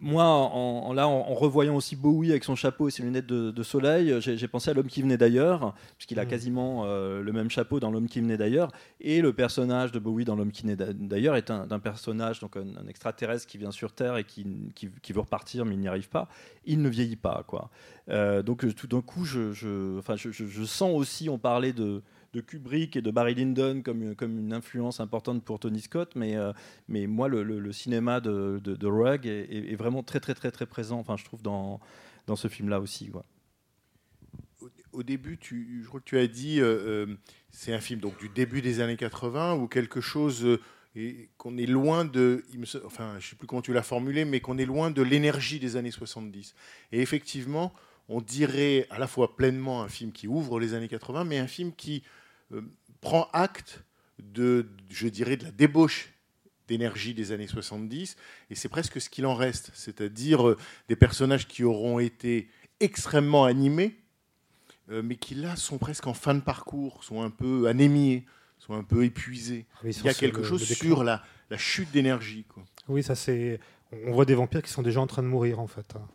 [0.00, 3.26] moi, en, en- là, en, en revoyant aussi Bowie avec son chapeau et ses lunettes
[3.26, 6.28] de, de soleil, j'ai pensé à l'homme qui venait d'ailleurs, puisqu'il a Mm.
[6.28, 10.24] quasiment euh, le même chapeau dans l'homme qui venait d'ailleurs, et le personnage de Bowie
[10.24, 13.70] dans l'homme qui venait d'a- d'ailleurs est un, personnage, donc un, un extraterrestre qui vient
[13.72, 16.28] sur Terre et qui, qui, qui veut repartir, mais il n'y arrive pas.
[16.64, 17.70] Il ne vieillit pas, quoi.
[18.08, 22.40] Euh, donc tout d'un coup, je, je, enfin, je sens aussi, on parlait de, de
[22.40, 26.52] Kubrick et de Barry Lyndon comme, une- influence importante pour Tony Scott, mais, euh,
[26.88, 31.16] mais moi, le, cinéma de, de, Roeg est, vraiment très, très, très, très présent, enfin,
[31.16, 31.80] je trouve, dans,
[32.26, 33.10] dans ce film-là aussi.
[34.92, 37.16] Au, début, tu, je crois que tu as dit, euh, euh,
[37.50, 40.58] c'est un film donc du début des années 80 ou quelque chose
[41.38, 42.44] qu'on est loin de,
[42.84, 45.76] enfin, je sais plus comment tu l'as formulé, mais qu'on est loin de l'énergie des
[45.76, 46.54] années 70.
[46.90, 47.72] Et effectivement,
[48.08, 51.46] on dirait à la fois pleinement un film qui ouvre les années 80, mais un
[51.46, 52.02] film qui
[53.00, 53.82] prend acte
[54.22, 56.10] de, je dirais, de la débauche
[56.68, 58.16] d'énergie des années 70,
[58.50, 60.56] et c'est presque ce qu'il en reste, c'est-à-dire euh,
[60.88, 63.96] des personnages qui auront été extrêmement animés,
[64.90, 68.24] euh, mais qui là sont presque en fin de parcours, sont un peu anémiés,
[68.58, 69.66] sont un peu épuisés.
[69.82, 72.44] Oui, Il y a quelque chose sur la, la chute d'énergie.
[72.88, 73.58] Oui, ça c'est.
[74.06, 75.96] On voit des vampires qui sont déjà en train de mourir en fait.
[75.96, 76.06] hein.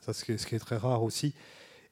[0.00, 1.34] Ça, ce qui est très rare aussi.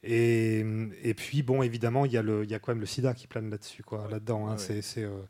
[0.05, 0.65] Et,
[1.03, 3.83] et puis bon, évidemment, il y a y quand même le SIDA qui plane là-dessus,
[3.83, 4.47] quoi, là-dedans.
[4.49, 4.53] hein.
[4.53, 5.23] Ouais, C'est, c'est, euh,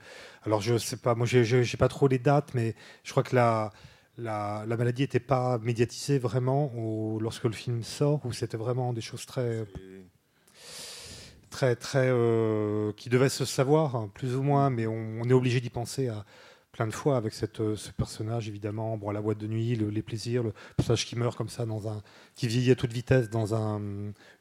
[0.45, 3.35] Alors je sais pas, moi j'ai, j'ai pas trop les dates, mais je crois que
[3.35, 3.73] la,
[4.19, 8.93] la, la maladie n'était pas médiatisée vraiment au- lorsque le film sort, où c'était vraiment
[8.93, 9.65] des choses très,
[11.51, 15.33] très, très, euh, qui devaient se savoir, hein, plus ou moins, mais on, on est
[15.33, 16.25] obligé d'y penser à
[16.79, 19.91] plein de fois avec cette, euh, ce personnage, évidemment, bon, la boîte de nuit, le-
[19.91, 22.01] les plaisirs, le personnage qui meurt comme ça, dans un,
[22.37, 23.81] qui vieillit à toute vitesse dans un,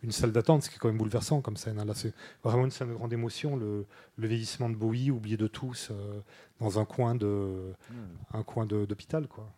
[0.03, 1.79] une salle d'attente, ce qui est quand même bouleversant comme scène.
[1.79, 1.85] hein.
[1.85, 5.47] Là, c'est vraiment une scène de grande émotion, le, le vieillissement de Bowie, oublié de
[5.47, 6.19] tous, euh,
[6.59, 7.73] dans un coin de,
[8.33, 9.51] un coin d'hôpital, quoi.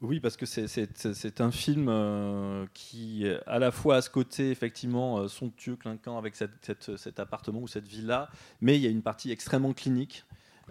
[0.00, 4.50] Oui, parce que c'est- un film euh, qui, euh, à la fois, a ce côté
[4.50, 8.28] effectivement euh, somptueux, clinquant avec cette- cette- cet appartement ou cette villa,
[8.60, 10.24] mais il y a une partie extrêmement clinique.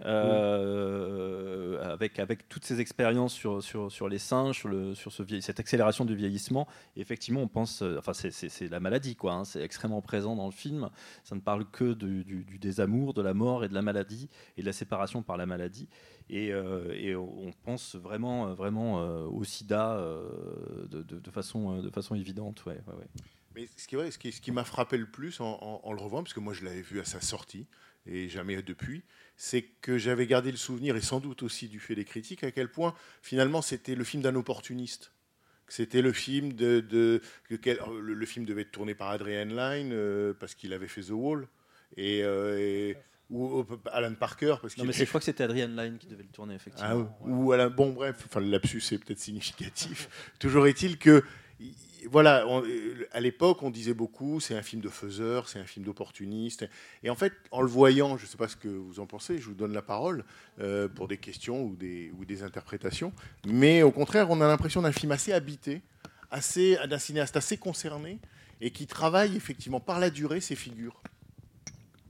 [0.04, 6.66] Euh, avec, toutes ces expériences sur, les singes, sur, cette accélération du vieillissement.
[6.96, 9.32] Effectivement, on pense, euh, enfin, c'est- la maladie, quoi.
[9.32, 10.90] hein, c'est extrêmement présent dans le film.
[11.24, 14.66] Ça ne parle que du, désamour, de la mort et de la maladie, et de
[14.66, 15.88] la séparation par la maladie.
[16.30, 20.00] Et, euh, on pense vraiment, vraiment au sida
[20.90, 22.64] de, façon, de façon évidente.
[22.66, 22.78] Ouais.
[23.54, 26.64] Mais ce qui, m'a frappé le plus en- en le revoyant, parce que moi je
[26.64, 27.66] l'avais vu à sa sortie
[28.06, 29.02] et jamais depuis,
[29.40, 32.50] c'est que j'avais gardé le souvenir, et sans doute aussi du fait des critiques, à
[32.50, 35.12] quel point finalement c'était le film d'un opportuniste.
[35.70, 37.20] C'était le film de, de-
[37.62, 41.02] quel- le, le film devait être tourné par Adrian Lyne euh, parce qu'il avait fait
[41.02, 41.46] The Wall
[41.96, 42.96] et, euh, et-
[43.30, 45.98] ou ou Alan Parker parce Non, qu'il mais c'est- je crois que c'était Adrian Lyne
[45.98, 47.16] qui devait le tourner, ah, effectivement.
[47.20, 47.30] Ouais.
[47.32, 50.08] ou Alain, bon bref, enfin le lapsus est peut-être significatif.
[50.40, 51.22] Toujours est-il que
[52.10, 55.84] voilà, euh, à l'époque on disait beaucoup, c'est un film de faiseur, c'est un film
[55.84, 56.68] d'opportuniste.
[57.02, 59.38] Et en fait, en le voyant, je ne sais pas ce que vous en pensez,
[59.38, 60.24] je vous donne la parole
[60.60, 63.12] euh, pour des questions ou des, ou des interprétations.
[63.46, 65.82] Mais au contraire, on a l'impression d'un film assez habité,
[66.30, 68.18] assez d'un cinéaste assez concerné
[68.60, 71.00] et qui travaille effectivement par la durée ses figures.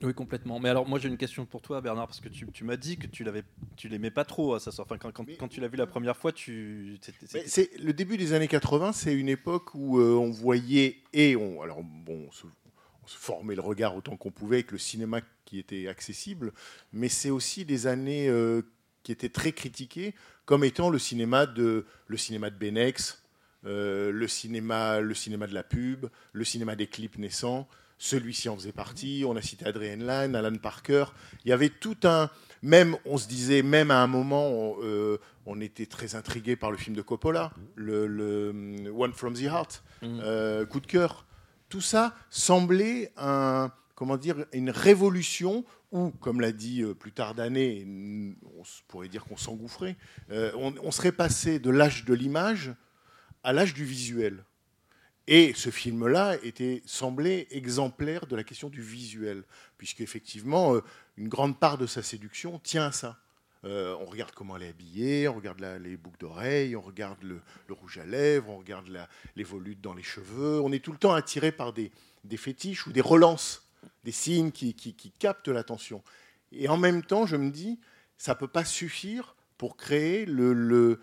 [0.03, 0.61] Oui, complètement.
[0.61, 2.99] Mais alors, moi, j'ai une question pour toi, Bernard, parce que tu, tu m'as dit
[2.99, 3.43] que tu l'avais,
[3.77, 4.93] tu l'aimais pas trop à sa sortie.
[4.93, 6.99] Enfin, quand, quand, Mais- quand tu l'as vu la première fois, tu.
[7.47, 11.63] c'est le début des années 80, c'est une époque où euh, on voyait et on
[11.63, 12.47] alors bon, on se,
[13.03, 16.53] on se formait le regard autant qu'on pouvait avec le cinéma qui était accessible,
[16.93, 18.63] mais c'est aussi des années euh,
[19.03, 23.23] qui étaient très critiquées comme étant le cinéma de le cinéma de Benex,
[23.65, 27.67] euh, le cinéma le cinéma de la pub, le cinéma des clips naissants.
[27.99, 29.25] Celui-ci en faisait partie.
[29.27, 31.07] On a cité Adrian Lyne, Alan Parker.
[31.45, 32.31] Il y avait tout un
[32.63, 36.71] même, on se disait, même à un moment, on, euh, on était très intrigué par
[36.71, 40.21] le film de Coppola, le, le, hum, One from the Heart, Mhm.
[40.23, 41.25] euh, coup de cœur.
[41.69, 47.35] Tout ça semblait un, comment dire, une révolution où, comme l'a dit euh, plus tard
[47.35, 47.87] d'année,
[48.59, 49.97] on s- pourrait dire qu'on s'engouffrait.
[50.31, 52.73] Euh, on, on serait passé de l'âge de l'image
[53.45, 54.45] à l'âge du visuel.
[55.31, 59.45] Et ce film-là était semblait exemplaire de la question du visuel,
[59.77, 60.83] puisque effectivement, euh,
[61.19, 63.19] une grande part de sa séduction tient à ça.
[63.65, 67.43] Euh, on regarde comment elle est habillée, on regarde les boucles d'oreilles, on regarde le,
[67.69, 70.63] rouge à lèvres, on regarde la- les volutes dans les cheveux.
[70.63, 71.93] On est tout le temps attiré par des,
[72.39, 73.69] fétiches ou des relances,
[74.05, 76.03] des signes qui, captent l'attention.
[76.53, 77.79] Et en même temps, je me dis,
[78.17, 80.97] ça peut pas suffire pour créer euh,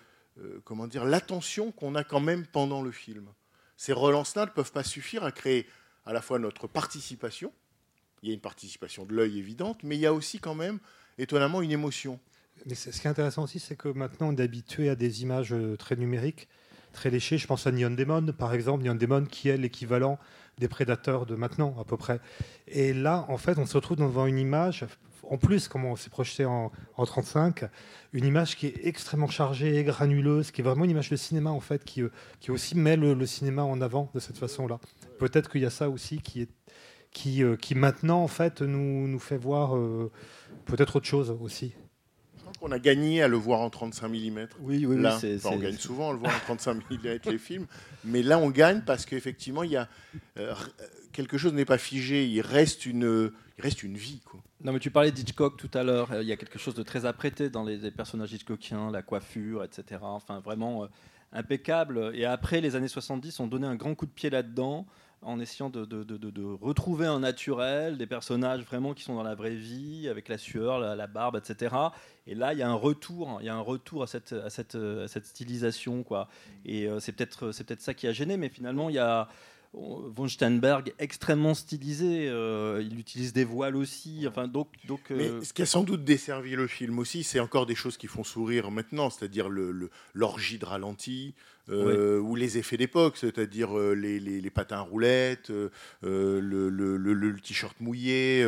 [1.04, 3.30] l'attention qu'on a quand même pendant le film.
[3.78, 5.68] Ces relances-là ne peuvent pas suffire à créer
[6.06, 7.52] à la fois notre participation.
[8.22, 10.80] Il y a une participation de l'œil évidente, mais il y a aussi quand même,
[11.18, 12.20] étonnamment, une émotion.
[12.66, 15.54] Mais ce qui est intéressant aussi, c'est que maintenant on est habitué à des images
[15.54, 16.48] euh, très numériques,
[16.96, 17.38] très léchées.
[17.38, 20.18] Je pense à Neon Demon, par exemple, Neon Demon qui est l'équivalent
[20.58, 22.20] des prédateurs de maintenant, à peu près.
[22.68, 24.86] Et là, en fait, on se retrouve devant une image,
[25.24, 27.66] en plus, comme on s'est projeté en, en 35,
[28.14, 31.60] une image qui est extrêmement chargée, granuleuse, qui est vraiment une image de cinéma, en
[31.60, 34.80] fait, qui, euh, qui aussi met le, cinéma en avant de cette façon-là.
[35.20, 36.48] Peut-être qu'il y a ça aussi qui
[37.12, 40.12] qui, euh, qui maintenant en fait nous, nous fait voir euh,
[40.66, 41.74] peut-être autre chose aussi.
[42.66, 44.48] Qu'on a gagné à le voir en 35 mm.
[44.62, 45.36] Oui, oui, Là, oui.
[45.36, 47.68] enfin, on gagne souvent à le voir en 35 mm les films,
[48.04, 49.88] mais là on gagne parce qu'effectivement il y a
[50.40, 50.52] euh,
[51.12, 54.40] quelque chose n'est pas figé, il reste une, il reste une vie quoi.
[54.64, 56.10] Non, mais tu parlais d'Hitchcock tout à l'heure.
[56.20, 59.64] Il y a quelque chose de très apprêté dans les, les personnages Hitchcockiens, la coiffure,
[59.64, 60.00] etc.
[60.02, 60.88] Enfin, vraiment euh,
[61.34, 62.14] impeccable.
[62.16, 64.88] Et après, les années 70 ont donné un grand coup de pied là-dedans
[65.26, 69.16] en essayant de, de- de- de- de retrouver un naturel, des personnages vraiment qui sont
[69.16, 71.76] dans la vraie vie, avec la sueur, la, la barbe, etc.
[72.28, 74.50] Et là, il y a un retour, il y a un retour à cette, à
[74.50, 76.28] cette, à cette stylisation, quoi.
[76.64, 79.28] Et euh, c'est peut-être, c'est peut-être ça qui a gêné, mais finalement, il y a
[79.76, 79.78] euh,
[80.16, 82.28] von Steinberg extrêmement stylisé.
[82.30, 84.26] euh, il utilise des voiles aussi.
[84.28, 85.02] Enfin, donc, donc.
[85.10, 87.98] Mais euh, ce qui a sans doute desservi le film aussi, c'est encore des choses
[87.98, 91.34] qui font sourire maintenant, c'est-à-dire le- le- l'orgie de ralenti,
[91.70, 95.70] euh, ou les effets d'époque, c'est-à-dire euh, les, patins à roulettes, euh,
[96.02, 98.46] le- le t-shirt mouillé.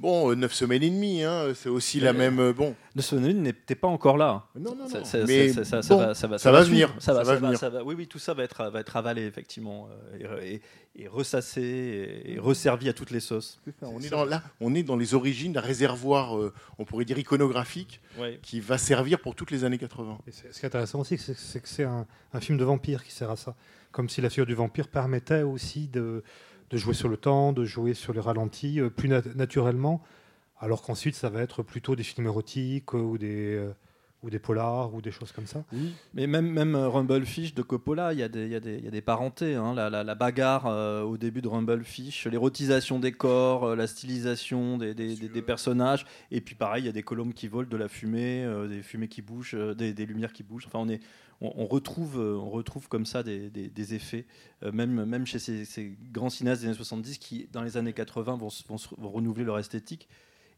[0.00, 2.38] Euh, bon, euh, neuf semaines et demie, hein, c'est aussi la Euh, même.
[2.40, 4.46] euh, bon, De Sonone n'était pas encore là.
[4.58, 5.04] non, non, Ça, non.
[5.04, 6.88] ça- mais ça- ça- ça bon, va, ça va, ça va suivre.
[6.88, 7.58] venir, Ça va, venir.
[7.58, 7.84] ça va.
[7.84, 9.88] Oui, oui, tout ça va être, va être avalé effectivement
[10.22, 10.62] euh, et, et-
[10.96, 13.60] et ressassé et, et resservi à toutes les sauces.
[13.82, 17.18] on est dans, là, on est dans les origines d'un réservoir, euh, on pourrait dire
[17.18, 18.40] iconographique, Ouais.
[18.42, 20.18] qui va servir pour toutes les années 80.
[20.26, 22.64] Et c'est- ce qui est intéressant aussi, c'est c'est que c'est un, un film de
[22.64, 23.54] vampire qui sert à ça.
[23.92, 26.22] Comme si la figure du vampire permettait aussi de,
[26.70, 30.02] de jouer sur le temps, de jouer sur les ralentis euh, plus nat- naturellement,
[30.60, 33.72] alors qu'ensuite ça va être plutôt des films érotiques euh, ou des, euh,
[34.22, 35.64] ou des polars ou des choses comme ça.
[36.14, 38.90] Mais même, même euh, Rumblefish de Coppola, il y, a des- il y, y a
[38.90, 39.54] des parentés.
[39.54, 39.72] hein.
[39.74, 44.76] La, la- la bagarre euh, au début de Rumblefish, l'érotisation des corps, euh, la stylisation
[44.76, 46.04] des, des- des- des personnages.
[46.30, 48.82] Et puis pareil, il y a des colombes qui volent, de la fumée, euh, des
[48.82, 50.66] fumées qui bougent, des, des lumières qui bougent.
[50.66, 51.00] Enfin, on, est,
[51.40, 54.26] on, on retrouve, on retrouve comme ça des, des- des effets,
[54.70, 58.36] même, même chez ces, ces grands cinéastes des années 70 qui, dans les années 80,
[58.36, 60.08] vont, vont renouveler leur esthétique.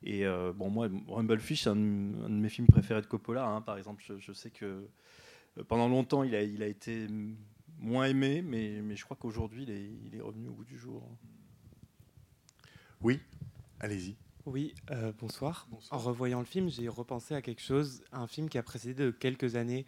[0.04, 3.46] Et euh, bon, moi, Rumblefish, c'est un, de un de mes films préférés de Coppola.
[3.46, 3.60] hein.
[3.60, 4.88] Par exemple, je, je sais que
[5.58, 7.06] euh, pendant longtemps, il a, il a été
[7.78, 10.78] moins aimé, mais, mais je crois qu'aujourd'hui, il est, il est revenu au goût du
[10.78, 11.02] jour.
[13.00, 13.20] Oui,
[13.80, 14.16] allez-y.
[14.44, 15.66] Oui, euh, bonsoir.
[15.70, 16.00] Bonsoir.
[16.00, 19.10] En revoyant le film, j'ai repensé à quelque chose, un film qui a précédé de
[19.10, 19.86] quelques années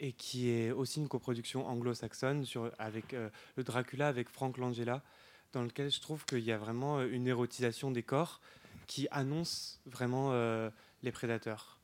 [0.00, 5.04] et qui est aussi une coproduction anglo-saxonne sur- avec euh, le Dracula avec Frank Langella,
[5.52, 8.40] dans lequel je trouve qu'il y a vraiment une érotisation des corps
[8.86, 10.70] qui annonce vraiment euh,
[11.02, 11.78] les prédateurs.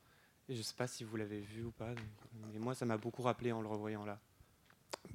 [0.47, 1.89] Je ne sais pas si vous l'avez vu ou pas,
[2.51, 4.17] mais moi ça m'a beaucoup rappelé en le revoyant là.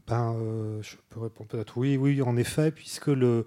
[0.06, 3.44] Ben, euh, je peux répondre peut-être oui, oui, en effet, puisque le,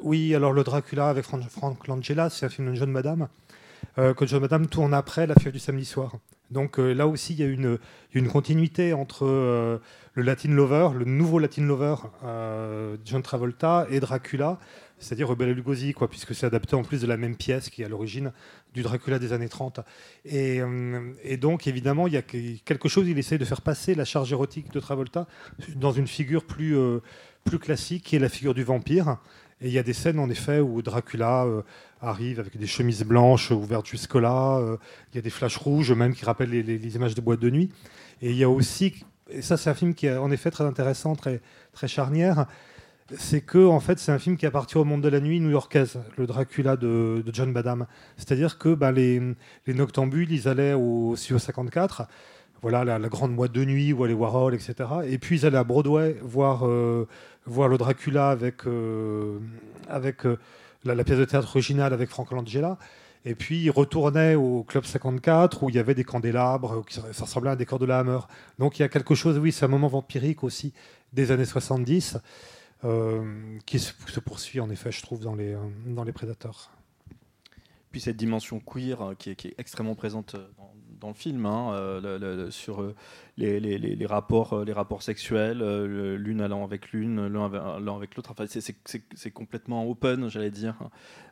[0.00, 3.28] oui, alors le Dracula avec Fran- Frank Langella, c'est un film de Jeune Madame,
[3.98, 6.16] euh, que Jeune Madame tourne après La Fièvre du samedi soir.
[6.50, 7.78] Donc là aussi, il y a une,
[8.12, 11.96] une continuité entre le Latin Lover, le nouveau Latin Lover,
[13.04, 14.58] John Travolta, et Dracula,
[14.98, 17.88] c'est-à-dire Bela Lugosi, puisque c'est adapté en plus de la même pièce qui est à
[17.88, 18.32] l'origine
[18.74, 19.80] du Dracula des années 30.
[20.24, 23.60] Et, euh, et donc, évidemment, il y a que- quelque chose, il essaie de faire
[23.60, 25.26] passer la charge érotique de Travolta
[25.76, 27.00] dans une figure plus, euh,
[27.44, 29.18] plus classique, qui est la figure du vampire.
[29.60, 31.62] Et il y a des scènes, en effet, où Dracula euh,
[32.00, 34.78] arrive avec des chemises blanches ouvertes jusque-là.
[35.12, 37.70] il y a des flashs rouges, même, qui rappellent les, images de boîte de nuit.
[38.22, 40.64] Et il y a aussi, et ça, c'est un film qui est en effet très
[40.64, 41.40] intéressant, très
[41.86, 42.46] charnière,
[43.14, 46.00] c'est que en fait c'est un film qui appartient au monde de la nuit new-yorkaise,
[46.16, 47.86] le Dracula de, John Badham.
[48.16, 49.22] C'est-à-dire que bah, les,
[49.66, 52.08] les noctambules, ils allaient au Studio 54,
[52.62, 54.74] voilà la, grande boîte de nuit où allaient Warhol, etc.
[55.06, 57.06] Et puis ils allaient à Broadway voir, euh,
[57.46, 59.38] le Dracula avec, euh,
[59.88, 60.36] euh,
[60.84, 62.78] la, pièce de théâtre originale avec Frank Langella.
[63.24, 67.24] Et puis ils retournaient au Club 54 où il y avait des candélabres, qui- ça
[67.24, 68.18] ressemblait à un décor de la Hammer.
[68.58, 70.72] Donc il y a quelque chose, oui, c'est un moment vampirique aussi
[71.12, 72.18] des années 70 euh,
[73.66, 76.70] qui se, poursuit en effet, je trouve, dans les, euh, dans les prédateurs.
[77.90, 81.14] Puis cette dimension queer euh, qui est, qui est extrêmement présente euh, dans, dans le
[81.14, 82.94] film, hein, euh, sur euh,
[83.36, 85.58] les, rapports, euh, les rapports sexuels,
[86.16, 87.44] l'une allant avec l'une, l'un
[87.96, 88.30] avec, l'autre.
[88.30, 90.76] Enfin, c'est- complètement open, j'allais dire.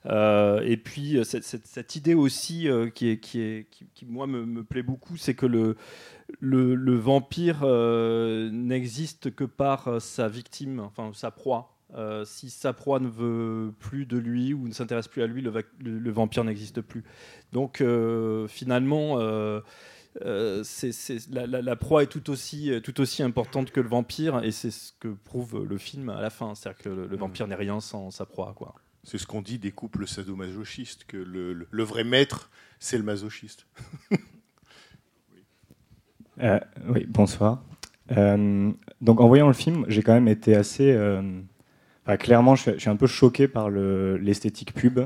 [0.06, 5.34] Et puis cette, idée aussi qui, est, qui, est, qui, moi me, plaît beaucoup, c'est
[5.34, 5.76] que le,
[6.40, 7.64] le, vampire
[8.52, 11.73] n'existe que par sa victime, enfin sa proie.
[11.94, 15.42] Euh, si sa proie ne veut plus de lui ou ne s'intéresse plus à lui,
[15.42, 17.04] le, va- le- le vampire n'existe plus.
[17.52, 19.60] Donc euh, finalement, euh,
[20.24, 20.62] euh,
[21.30, 24.70] la, la- la proie est tout aussi, tout aussi importante que le vampire, et c'est
[24.72, 26.54] ce que prouve le film à la fin.
[26.54, 28.54] C'est-à-dire que le, le vampire n'est rien sans sa proie.
[28.56, 28.74] Quoi.
[29.04, 33.04] C'est ce qu'on dit des couples sadomasochistes, que le, le- le vrai maître, c'est le
[33.04, 33.66] masochiste.
[36.40, 37.62] Euh, oui, bonsoir.
[38.16, 40.90] Euh, donc en voyant le film, j'ai quand même été assez...
[42.18, 45.00] clairement, je suis, un peu choqué par le- l'esthétique pub.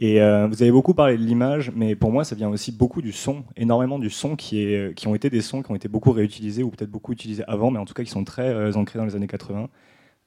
[0.00, 3.02] Et euh, vous avez beaucoup parlé de l'image, mais pour moi, ça vient aussi beaucoup
[3.02, 6.62] du son, énormément du son qui, ont été des sons qui ont été beaucoup réutilisés
[6.62, 9.04] ou peut-être beaucoup utilisés avant, mais en tout cas qui sont très euh, ancrés dans
[9.04, 9.68] les années 80.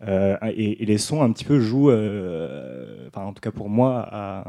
[0.03, 4.43] Euh, et, les sons un petit peu jouent, enfin en tout cas pour moi,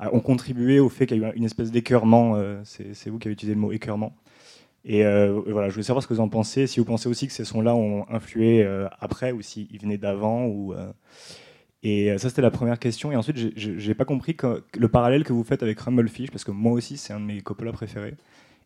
[0.00, 2.40] ont contribué au fait qu'il y a eu une espèce d'écœurement.
[2.64, 4.14] c'est vous qui avez utilisé le mot écœurement.
[4.88, 6.68] Et euh, voilà, je voulais savoir ce que vous en pensez.
[6.68, 10.46] Si vous pensez aussi que ces sons-là ont influé euh, après ou s'ils venaient d'avant.
[10.46, 10.92] Ou, euh,
[11.82, 13.10] Et ça, c'était la première question.
[13.10, 14.36] Et ensuite, j'ai- pas compris
[14.78, 17.40] le parallèle que vous faites avec Rumblefish, parce que moi aussi, c'est un de mes
[17.40, 18.14] Coppola préférés.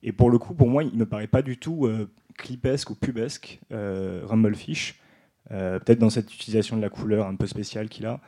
[0.02, 1.88] Et pour le coup, pour moi, il me paraît pas du tout
[2.36, 5.00] clipesque ou pubesque, Rumblefish.
[5.48, 8.20] Peut-être dans cette utilisation de la couleur un peu spéciale qu'il a.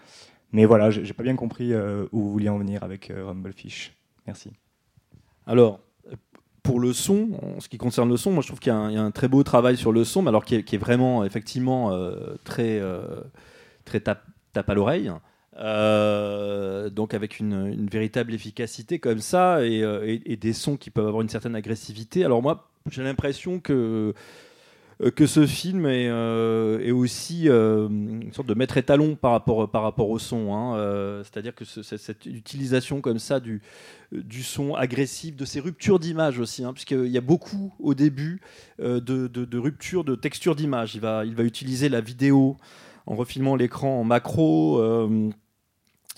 [0.53, 3.95] Mais voilà, j'ai pas bien compris où vous vouliez en venir avec Rumblefish.
[4.27, 4.51] Merci.
[5.47, 5.81] Alors,
[6.63, 9.03] pour le son, en ce qui concerne le son, moi je trouve qu'il y, a
[9.03, 12.79] un- très beau travail sur le son, mais alors qui est, vraiment effectivement euh, très,
[12.79, 13.03] euh,
[13.85, 15.11] très tape, à l'oreille.
[15.59, 21.29] Euh, donc avec une, véritable efficacité comme ça et, des sons qui peuvent avoir une
[21.29, 22.25] certaine agressivité.
[22.25, 24.15] Alors moi j'ai l'impression que
[25.11, 30.19] que ce film est, euh, aussi euh, une sorte de maître étalon par rapport, au
[30.19, 30.55] son.
[30.55, 30.77] hein.
[30.77, 33.63] Euh, C'est-à-dire que ce- cette, utilisation comme ça du,
[34.43, 38.41] son agressif, de ces ruptures d'image aussi, hein, puisqu'il y a beaucoup au début
[38.81, 40.95] euh, de, ruptures de texture d'image.
[40.95, 42.57] Il va, il va utiliser la vidéo
[43.07, 44.79] en refilmant l'écran en macro.
[44.81, 45.31] euh,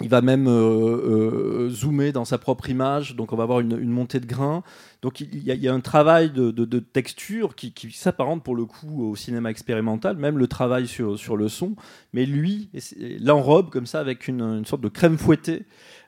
[0.00, 3.78] il va même euh, euh, zoomer dans sa propre image, donc on va avoir une,
[3.88, 4.64] montée de grain.
[5.02, 9.50] Donc il y, a- un travail de, texture qui, s'apparente pour le coup au cinéma
[9.50, 11.76] expérimental, même le travail sur, le son.
[12.12, 12.70] Mais lui
[13.20, 15.64] l'enrobe comme ça avec une sorte de crème fouettée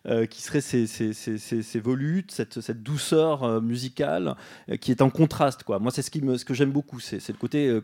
[0.07, 4.35] euh, qui serait ces, ces, ces- ces- volutes, cette, cette douceur euh, musicale
[4.71, 5.63] euh, qui est en contraste.
[5.63, 5.79] Quoi.
[5.79, 7.81] Moi, c'est ce, ce que j'aime beaucoup, c'est le côté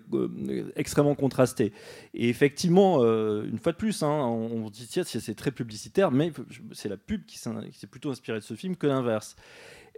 [0.76, 1.72] extrêmement contrasté.
[2.14, 6.32] Et effectivement, une fois de plus, hein, on, on dit tiens, c'est très publicitaire, mais
[6.72, 9.36] c'est la pub qui s'est plutôt inspirée de ce film que l'inverse.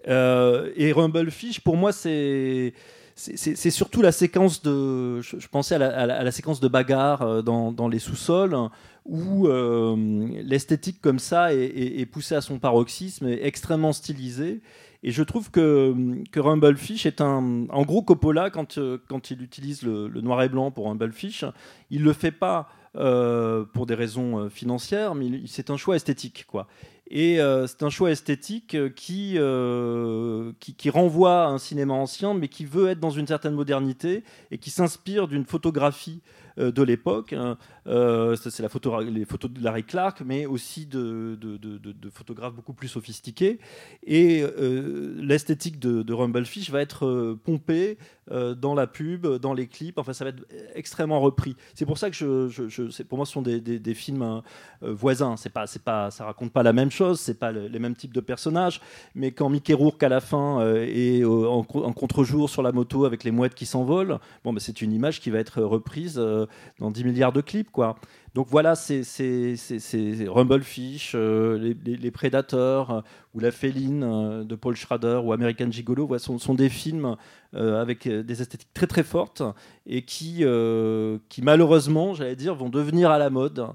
[0.07, 2.75] Et Rumblefish, pour moi, c'est
[3.17, 5.21] c'est- surtout la séquence de.
[5.21, 8.57] Je, pensais à la, séquence de bagarre euh, dans, les sous-sols
[9.05, 14.61] où euh, l'esthétique comme ça est, poussée à son paroxysme, extrêmement stylisée.
[15.03, 15.95] Et je trouve que,
[16.33, 17.67] que Rumblefish est un.
[17.69, 21.45] En gros, Coppola, quand, euh, quand il utilise le, noir et blanc pour Rumblefish,
[21.91, 26.47] il le fait pas pour des raisons financières, mais c'est un choix esthétique.
[26.47, 26.69] quoi.
[27.11, 32.33] Et euh, c'est un choix esthétique euh, qui, euh, qui, renvoie à un cinéma ancien,
[32.33, 36.23] mais qui veut être dans une certaine modernité et qui s'inspire d'une photographie
[36.57, 37.33] de l'époque.
[37.33, 37.57] hein.
[37.87, 41.39] Euh, c'est la photo, les photos de Larry Clark, mais aussi de,
[42.13, 43.59] photographes beaucoup plus sophistiqués.
[44.07, 47.99] Et euh, l'esthétique de, Rumblefish va être euh, pompée
[48.31, 49.99] euh, dans la pub, dans les clips.
[49.99, 50.45] Enfin, ça va être
[50.75, 51.57] extrêmement repris.
[51.75, 54.43] C'est pour ça que je, pour moi, ce sont des, films hein,
[54.83, 55.37] euh, voisins.
[55.37, 57.21] C'est pas, c'est pas, ça raconte pas la même chose.
[57.21, 58.81] C'est pas le- les mêmes types de personnages.
[59.15, 62.63] Mais quand Mickey Rourke à la fin euh, est euh, en, co- en contre-jour sur
[62.63, 65.61] la moto avec les mouettes qui s'envolent, bon, bah, c'est une image qui va être
[65.63, 66.44] reprise euh,
[66.79, 67.97] dans 10 milliards de clips, quoi.
[68.35, 69.03] Donc voilà, c'est
[70.29, 73.01] Rumblefish, euh, les, les- les Prédateurs euh,
[73.35, 77.17] ou La Féline euh, de Paul Schrader ou American Gigolo voilà, sont, sont des films
[77.55, 79.43] euh, avec euh, des esthétiques très très fortes
[79.87, 83.67] et qui, euh, qui malheureusement, j'allais dire, vont devenir à la mode.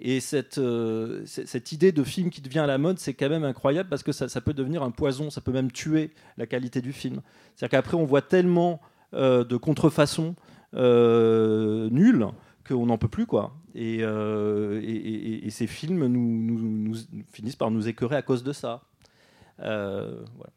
[0.00, 3.42] Et cette, euh, cette idée de film qui devient à la mode, c'est quand même
[3.44, 6.80] incroyable parce que ça, ça peut devenir un poison, ça peut même tuer la qualité
[6.80, 7.20] du film.
[7.56, 8.80] C'est-à-dire qu'après, on voit tellement
[9.14, 10.36] euh, de contrefaçons
[10.74, 12.26] euh, nulles
[12.66, 13.26] qu'on n'en peut plus.
[13.26, 13.54] quoi.
[13.74, 18.22] Et, euh, et- et- et ces films nous, nous- nous- finissent par nous écœurer à
[18.22, 18.82] cause de ça.
[19.60, 20.52] Euh, voilà.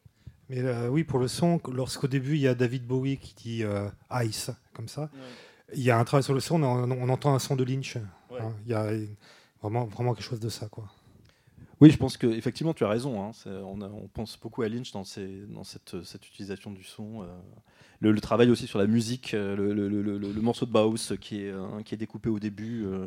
[0.50, 3.64] Mais euh, oui, pour le son, lorsqu'au début il y a David Bowie qui dit
[3.64, 3.88] euh,
[4.24, 5.10] Ice, comme ça,
[5.74, 7.98] il y a un travail sur le son, on, on entend un son de Lynch.
[7.98, 8.90] Hein, Il y a
[9.62, 10.68] vraiment, vraiment quelque chose de ça.
[10.68, 10.86] Quoi.
[11.82, 13.24] Oui, je pense que effectivement tu as raison.
[13.24, 13.32] hein.
[13.46, 17.24] On, a- on pense beaucoup à Lynch dans, ces- dans cette, cette utilisation du son.
[17.24, 17.26] euh.
[18.00, 21.54] Le, le travail aussi sur la musique, euh, le, morceau de Bauhaus qui est,
[21.86, 23.06] qui est découpé au début euh,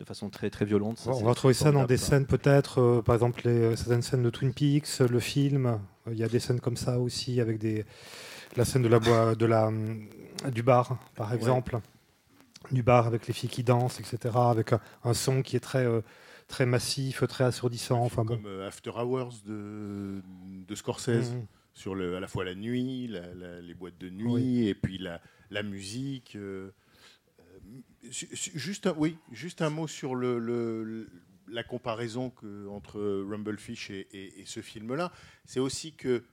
[0.00, 0.98] de façon très, très violente.
[0.98, 4.24] Ça, on va retrouver ça dans des scènes peut-être, euh, par exemple les, certaines scènes
[4.24, 5.78] de Twin Peaks, le film.
[6.10, 7.84] Il y a des scènes comme ça aussi, avec des,
[8.56, 9.70] la scène de la, boi- de la,
[10.52, 11.78] du bar, par exemple.
[12.72, 14.34] Du bar avec les filles qui dansent, etc.
[14.36, 15.86] Avec un, un son qui est très,
[16.48, 18.00] très massif, très assourdissant.
[18.02, 18.36] Enfin, bon.
[18.36, 20.20] Comme euh, After Hours de,
[20.66, 21.46] de Scorsese, Mhm.
[21.72, 24.68] sur le, à la fois la nuit, la- la- les boîtes de nuit, Oui.
[24.68, 25.20] et puis la,
[25.50, 26.36] la musique.
[26.36, 26.70] euh,
[28.10, 31.08] juste, un, oui, juste un mot sur le,
[31.48, 35.12] la comparaison que, entre Rumblefish et, et- et ce film-là.
[35.44, 36.24] C'est aussi que,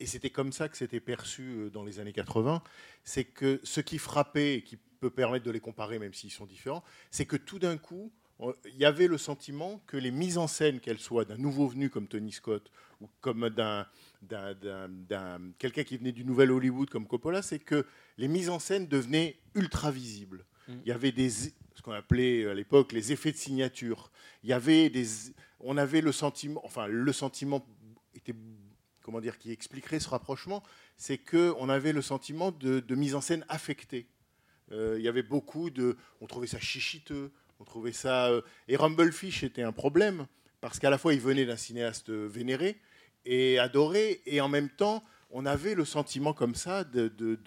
[0.00, 2.62] et c'était comme ça que c'était perçu euh, dans les années 80,
[3.04, 6.46] c'est que ce qui frappait, et qui peut permettre de les comparer même s'ils sont
[6.46, 8.12] différents, c'est que tout d'un coup,
[8.66, 11.90] il y avait le sentiment que les mises en scène, qu'elles soient d'un nouveau venu
[11.90, 12.70] comme Tony Scott
[13.00, 13.86] ou comme d'un,
[15.58, 17.86] quelqu'un qui venait du nouvel Hollywood comme Coppola, c'est que
[18.18, 20.44] les mises en scène devenaient ultra visibles.
[20.68, 24.10] Il y avait des, ce qu'on appelait à l'époque les effets de signature.
[24.42, 25.06] Il y avait des,
[25.60, 27.66] on avait le sentiment, enfin le sentiment
[28.14, 28.34] était,
[29.02, 30.62] comment dire, qui expliquerait ce rapprochement,
[30.96, 34.06] c'est que on avait le sentiment de, de mise en scène affectée.
[34.70, 38.76] Euh, il y avait beaucoup de, on trouvait ça chichiteux, on trouvait ça, euh, et
[38.76, 40.26] Rumblefish était un problème
[40.60, 42.76] parce qu'à la fois il venait d'un cinéaste vénéré
[43.24, 47.38] et adoré, et en même temps on avait le sentiment comme ça de, de,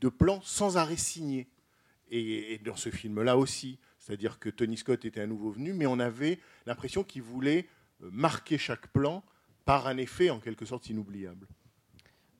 [0.00, 1.48] de, plans sans arrêt signés.
[2.10, 5.98] Et, dans ce film-là aussi, c'est-à-dire que Tony Scott était un nouveau venu, mais on
[5.98, 7.66] avait l'impression qu'il voulait
[8.02, 9.24] euh, marquer chaque plan
[9.64, 11.46] par un effet en quelque sorte inoubliable.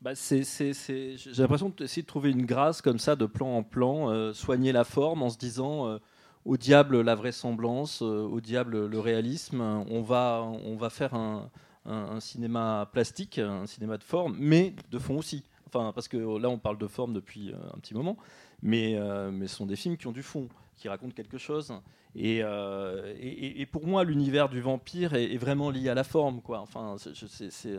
[0.00, 0.72] Bah, c'est- c'est-
[1.16, 4.70] J'ai l'impression d'essayer de trouver une grâce comme ça, de plan en plan, euh, soigner
[4.70, 5.98] la forme en se disant
[6.46, 9.60] au diable la vraisemblance, euh, au diable le réalisme.
[9.90, 11.50] On va, on va faire un,
[11.84, 15.44] un- cinéma plastique, un cinéma de forme, mais de fond aussi.
[15.66, 18.16] Enfin, parce que là, on parle de forme depuis euh, un petit moment,
[18.62, 21.72] mais, euh, mais ce sont des films qui ont du fond, qui racontent quelque chose.
[22.14, 26.40] Et, et- pour moi, l'univers du vampire est, vraiment lié à la forme.
[26.40, 26.60] Quoi.
[26.60, 27.78] Enfin, c'est-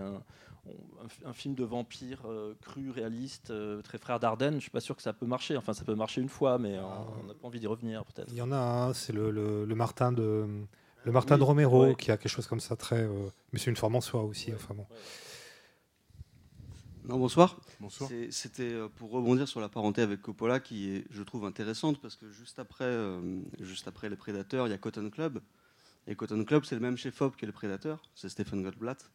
[1.04, 4.56] un fi- un film de vampire euh, cru, réaliste, euh, très frère d'Ardenne.
[4.56, 5.58] Je suis pas sûr que ça peut marcher.
[5.58, 8.30] Enfin, ça peut marcher une fois, mais on n'a pas envie d'y revenir peut-être.
[8.32, 10.46] Il y en a un, c'est le, le- le Martin de
[11.06, 11.96] le Martin Oui, de Romero ouais.
[11.96, 13.04] qui a quelque chose comme ça très.
[13.04, 14.54] euh, mais c'est une forme en soi aussi.
[14.54, 14.86] Enfin bon.
[17.06, 17.58] Non, bonsoir.
[17.80, 18.10] Bonsoir.
[18.32, 22.30] C'était pour rebondir sur la parenté avec Coppola qui est, je trouve, intéressante parce que
[22.30, 25.40] juste après, euh, juste après Les Prédateurs, il y a Cotton Club.
[26.08, 29.10] Et Cotton Club, c'est le même chef-op que Les Prédateurs, c'est Stephen Goldblatt.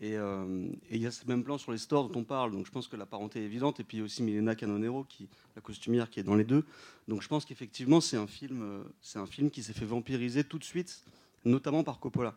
[0.00, 2.52] Et euh, et il y a ce même plan sur les stores dont on parle,
[2.52, 3.80] donc je pense que la parenté est évidente.
[3.80, 6.44] Et puis il y a aussi Milena Canonero, qui, la costumière, qui est dans les
[6.44, 6.64] deux.
[7.08, 10.58] Donc je pense qu'effectivement, c'est un, film, euh, un film qui s'est fait vampiriser tout
[10.58, 11.04] de suite,
[11.44, 12.34] notamment par Coppola.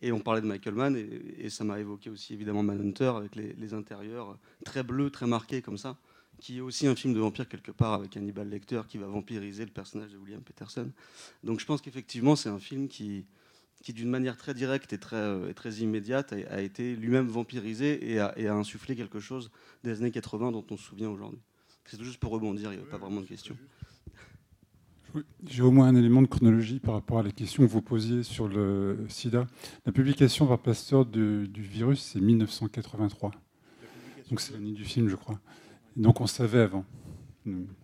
[0.00, 3.52] Et on parlait de Michael Mann, et, ça m'a évoqué aussi évidemment Manhunter, avec les,
[3.52, 5.96] les intérieurs très bleus, très marqués comme ça,
[6.40, 9.64] qui est aussi un film de vampire quelque part, avec Hannibal Lecter qui va vampiriser
[9.64, 10.90] le personnage de William Peterson.
[11.44, 13.24] Donc je pense qu'effectivement, c'est un film qui,
[13.84, 17.28] qui d'une manière très directe et très, euh, et très immédiate, a, a été lui-même
[17.28, 19.50] vampirisé et a, et a insufflé quelque chose
[19.84, 21.40] des années 80 dont on se souvient aujourd'hui.
[21.84, 23.56] C'est tout juste pour rebondir, il n'y a pas vraiment de question.
[25.46, 28.22] J'ai au moins un élément de chronologie par rapport à la question que vous posiez
[28.22, 29.46] sur le sida.
[29.84, 33.32] La publication par Pasteur du virus, c'est 1983.
[34.30, 35.38] Donc c'est l'année du film, je crois.
[35.94, 36.84] Donc on savait avant.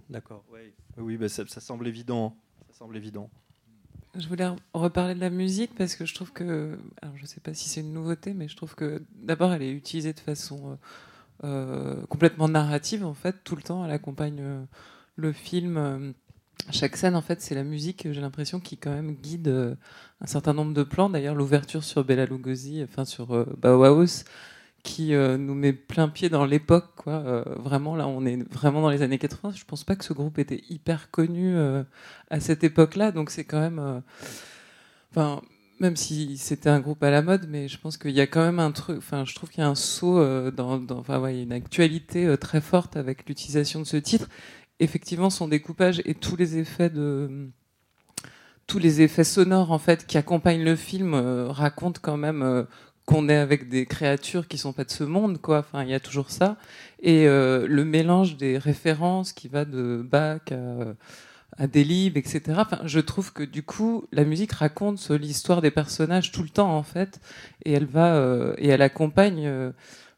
[0.08, 0.44] D'accord.
[0.50, 2.36] Oui, oui bah, ça, ça semble évident.
[2.70, 3.30] Ça semble évident.
[4.18, 7.26] Je voulais re- reparler de la musique parce que je trouve que, alors je ne
[7.28, 10.18] sais pas si c'est une nouveauté, mais je trouve que d'abord elle est utilisée de
[10.20, 10.78] façon
[11.44, 14.64] euh, euh, complètement narrative en fait, tout le temps elle accompagne euh,
[15.16, 16.14] le film.
[16.70, 19.76] chaque scène en fait c'est la musique, j'ai l'impression qui quand même guide
[20.20, 21.08] un certain nombre de plans.
[21.10, 24.24] D'ailleurs l'ouverture sur Bella Lugosi, enfin sur Bauhaus,
[24.82, 26.92] qui euh, nous met plein pied dans l'époque.
[26.96, 27.12] Quoi.
[27.12, 29.52] Euh, vraiment, là, on est vraiment dans les années 80.
[29.54, 31.82] Je pense pas que ce groupe était hyper connu euh,
[32.30, 33.12] à cette époque-là.
[33.12, 34.02] Donc c'est quand même...
[35.10, 35.42] Enfin,
[35.80, 38.44] même si c'était un groupe à la mode, mais je pense qu'il y a quand
[38.44, 38.98] même un truc...
[38.98, 40.80] Enfin, je trouve qu'il y a un saut dans...
[40.90, 44.28] Enfin, ouais, il y a une actualité très forte avec l'utilisation de ce titre.
[44.78, 47.50] Effectivement, son découpage et tous les effets de
[48.66, 52.66] tous les effets sonores en fait qui accompagnent le film racontent quand même
[53.10, 55.58] qu'on est avec des créatures qui sont pas de ce monde quoi.
[55.58, 56.56] Enfin il y a toujours ça.
[57.02, 62.80] Et euh, le mélange des références qui va de Bach à, à Delibes etc enfin
[62.84, 66.84] je trouve que du coup la musique raconte l'histoire des personnages tout le temps en
[66.84, 67.20] fait.
[67.64, 69.72] Et elle va euh, et elle accompagne euh,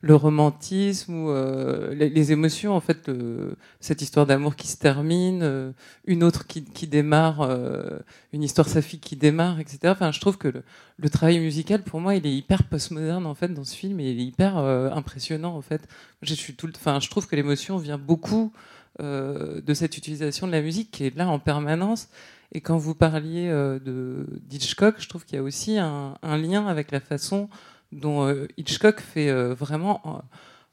[0.05, 4.77] le romantisme ou euh, les, les émotions en fait le- cette histoire d'amour qui se
[4.77, 5.71] termine euh,
[6.07, 8.01] une autre qui, qui démarre euh,
[8.33, 10.65] une histoire saphique qui démarre etc enfin je trouve que le,
[10.99, 14.11] le travail musical pour moi il est hyper postmoderne en fait dans ce film et
[14.11, 15.83] il est hyper euh, impressionnant en fait.
[16.21, 18.53] Je suis tout enfin je trouve que l'émotion vient beaucoup
[19.01, 22.09] euh, de cette utilisation de la musique qui est là en permanence.
[22.55, 26.37] Et quand vous parliez euh, de d'Hitchcock je trouve qu'il y a aussi un, un
[26.39, 27.49] lien avec la façon
[27.93, 30.11] dont euh, Hitchcock fait euh, vraiment euh,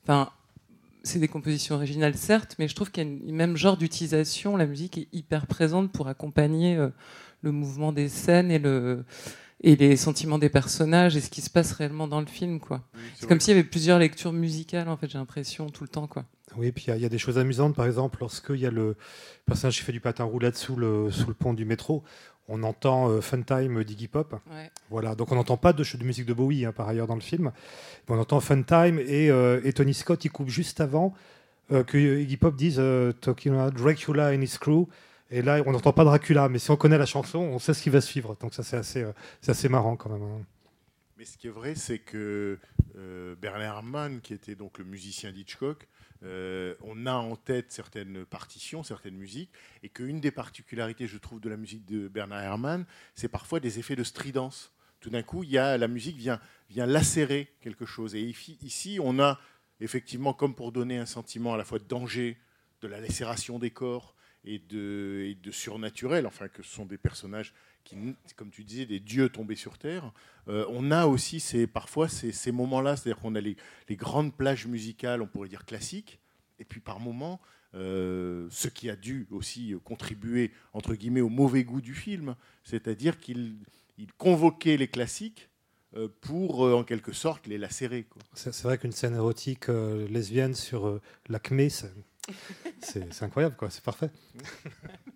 [0.03, 0.29] enfin
[1.03, 4.57] c'est des compositions originales certes, mais je trouve qu'il y a une même genre d'utilisation.
[4.57, 6.89] La musique est hyper présente pour accompagner euh,
[7.41, 9.05] le mouvement des scènes et le
[9.61, 12.81] et les sentiments des personnages et ce qui se passe réellement dans le film quoi.
[13.17, 16.07] c'est comme s'il y avait plusieurs lectures musicales en fait, j'ai l'impression tout le temps
[16.07, 16.23] quoi.
[16.55, 18.65] Oui, puis il y a- il y, a des choses amusantes, par exemple, lorsqu'il y
[18.65, 18.95] a le
[19.45, 22.03] personnage qui fait du patin roulette sous le, sous le pont du métro,
[22.49, 24.35] on entend euh, Funtime d'Iggy Pop.
[24.51, 24.69] Ouais.
[24.89, 27.21] Voilà, donc on n'entend pas de, de musique de Bowie, hein, par ailleurs, dans le
[27.21, 27.51] film.
[28.07, 31.13] Mais on entend Funtime et, euh, et Tony Scott, il coupe juste avant
[31.71, 34.87] euh, que Iggy Pop dise euh, Talking about Dracula and his crew.
[35.31, 37.83] Et là, on n'entend pas Dracula, mais si on connaît la chanson, on sait ce
[37.83, 38.35] qui va suivre.
[38.41, 40.23] Donc ça, c'est assez, euh, c'est assez marrant quand même.
[40.23, 40.41] hein.
[41.17, 42.57] Mais ce qui est vrai, c'est que
[42.97, 45.87] euh, Bernard Herrmann, qui était donc le musicien d'Hitchcock,
[46.23, 49.51] euh, on a en tête certaines partitions, certaines musiques,
[49.83, 53.79] et qu'une des particularités, je trouve, de la musique de Bernard Herrmann, c'est parfois des
[53.79, 54.73] effets de stridence.
[54.99, 58.15] Tout d'un coup, il y a, la musique vient, vient lacérer quelque chose.
[58.15, 59.39] Et ici, on a
[59.79, 62.37] effectivement, comme pour donner un sentiment à la fois de danger,
[62.81, 66.97] de la lacération des corps et de, et de surnaturel, enfin que ce sont des
[66.97, 67.53] personnages
[67.89, 70.11] qui, comme tu disais, des dieux tombés sur terre.
[70.47, 74.35] Euh, on a aussi ces, parfois ces, ces moments-là, c'est-à-dire qu'on a les, les grandes
[74.35, 76.19] plages musicales, on pourrait dire classiques,
[76.59, 77.39] et puis par moments,
[77.75, 83.19] euh, ce qui a dû aussi contribuer, entre guillemets, au mauvais goût du film, c'est-à-dire
[83.19, 83.57] qu'il
[83.97, 85.49] il convoquait les classiques
[85.95, 88.07] euh, pour, en quelque sorte, les lacérer.
[88.33, 93.71] C'est vrai qu'une scène érotique euh, lesbienne sur euh, l'acmé, c'est incroyable, quoi.
[93.71, 94.11] C'est parfait.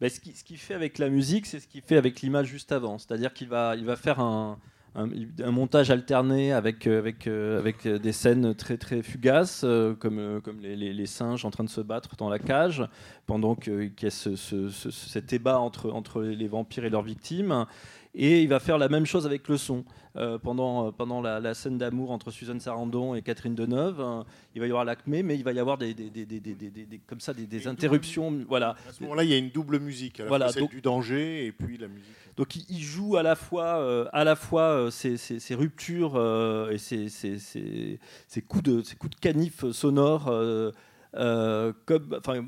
[0.00, 2.70] Ben, ce qu'il ce fait avec la musique, c'est ce qu'il fait avec l'image juste
[2.72, 2.98] avant.
[2.98, 4.58] C'est-à-dire qu'il va, il va faire un,
[4.94, 5.08] un-
[5.50, 9.64] montage alterné avec, euh, avec, euh, avec euh, des scènes très, très fugaces,
[9.98, 10.76] comme, comme les,
[11.06, 12.86] singes en train de se battre dans la cage,
[13.26, 17.02] pendant qu'il y a ce, ce- ce- cet débat entre, entre les vampires et leurs
[17.02, 17.66] victimes.
[18.14, 19.84] Et il va faire la même chose avec le son.
[20.16, 24.22] Euh, pendant, pendant la, la scène d'amour entre Suzanne Sarandon et Catherine Deneuve, euh,
[24.54, 26.54] il va y avoir l'acmé, mais il va y avoir des, des, des- des- des-
[26.54, 28.34] des- des- comme ça, des, interruptions.
[28.48, 28.70] Voilà.
[28.88, 30.70] À ce moment-là, il y a une double musique, à la Voilà, fois celle donc-
[30.72, 32.08] du danger et puis la musique.
[32.36, 36.14] Donc il, joue à la fois, euh, à la fois euh, ces, ces- ces ruptures
[36.16, 40.72] euh, et ces, coups de, ces coups de canif sonores, euh,
[41.14, 42.44] euh, comme, enfin,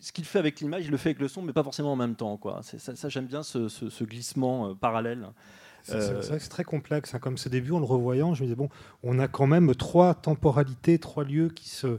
[0.00, 1.96] ce qu'il fait avec l'image, il le fait avec le son, mais pas forcément en
[1.96, 2.36] même temps.
[2.36, 2.60] Quoi.
[2.62, 5.28] Ça, ça, j'aime bien ce, ce- ce glissement euh, parallèle.
[5.84, 7.14] C'est Euh, c'est vrai que c'est très complexe.
[7.14, 7.18] hein.
[7.18, 8.68] Comme ce début, en le revoyant, je me disais, bon,
[9.02, 11.98] on a quand même trois temporalités, trois lieux qui se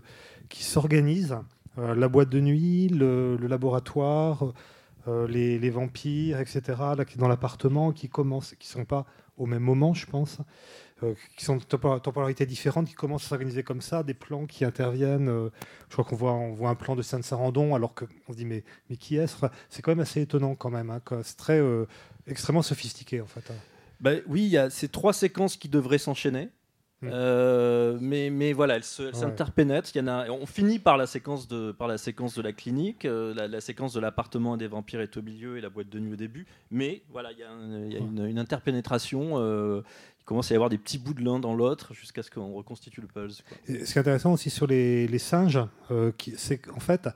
[0.49, 1.37] qui s'organisent.
[1.79, 4.53] Euh, la boîte de nuit, le, le laboratoire,
[5.07, 6.61] euh, les, les vampires, etc.,
[6.95, 9.05] là, qui- dans l'appartement, qui commencent, qui sont pas
[9.37, 10.37] au même moment, je pense,
[11.03, 14.45] euh, qui sont de tempo- temporalités différentes, qui commencent à s'organiser comme ça, des plans
[14.45, 15.29] qui interviennent.
[15.29, 15.49] euh,
[15.89, 18.63] je crois qu'on voit, on voit un plan de Sainte-Sarandon, alors qu'on se dit, mais,
[18.89, 19.35] mais qui est-ce?
[19.69, 20.89] C'est quand même assez étonnant, quand même.
[20.89, 21.85] hein, c'est très, euh,
[22.27, 23.43] extrêmement sophistiqué, en fait.
[23.51, 23.55] hein.
[23.99, 26.49] Ben oui, il y a ces trois séquences qui devraient s'enchaîner.
[27.05, 29.13] Euh, mais, mais voilà, elles Ouais.
[29.13, 29.91] s'interpénètrent.
[30.07, 33.49] A, on finit par la séquence de, par la, séquence de la clinique, euh, la,
[33.49, 36.15] la séquence de l'appartement des vampires est au milieu et la boîte de nuit au
[36.15, 36.45] début.
[36.71, 39.33] Mais voilà, il y a, un- il y a une, une interpénétration.
[39.33, 39.81] euh,
[40.23, 42.53] il commence à y avoir des petits bouts de l'un dans l'autre jusqu'à ce qu'on
[42.53, 43.43] reconstitue le puzzle.
[43.43, 43.57] quoi.
[43.75, 45.59] Et ce qui est intéressant aussi sur les, les singes,
[45.91, 47.09] euh, c'est qu'en fait,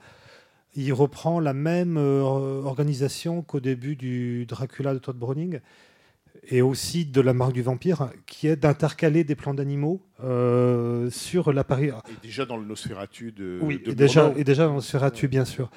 [0.76, 5.60] il reprend la même euh, organisation qu'au début du Dracula de Todd Browning
[6.50, 11.52] et aussi de la marque du vampire, qui est d'intercaler des plans d'animaux euh, sur
[11.52, 11.92] l'appareil.
[12.10, 14.38] Et déjà dans le Nosferatu de, Oui, de et déjà, Bourneau.
[14.38, 15.70] et déjà dans Sferatu, bien sûr.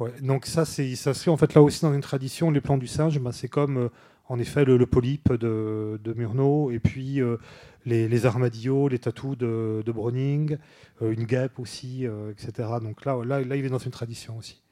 [0.00, 2.50] Ouais, donc ça, c'est ça se fait en fait là aussi dans une tradition.
[2.50, 3.88] Les plans du singe, ben, c'est comme euh,
[4.28, 7.36] en effet le, le polype de, de Murnau, et puis euh,
[7.84, 10.56] les, les armadillos, les tatous de, de Browning,
[11.02, 12.68] euh, une guêpe aussi, euh, etc.
[12.80, 14.62] Donc là, là, là, il est dans une tradition aussi.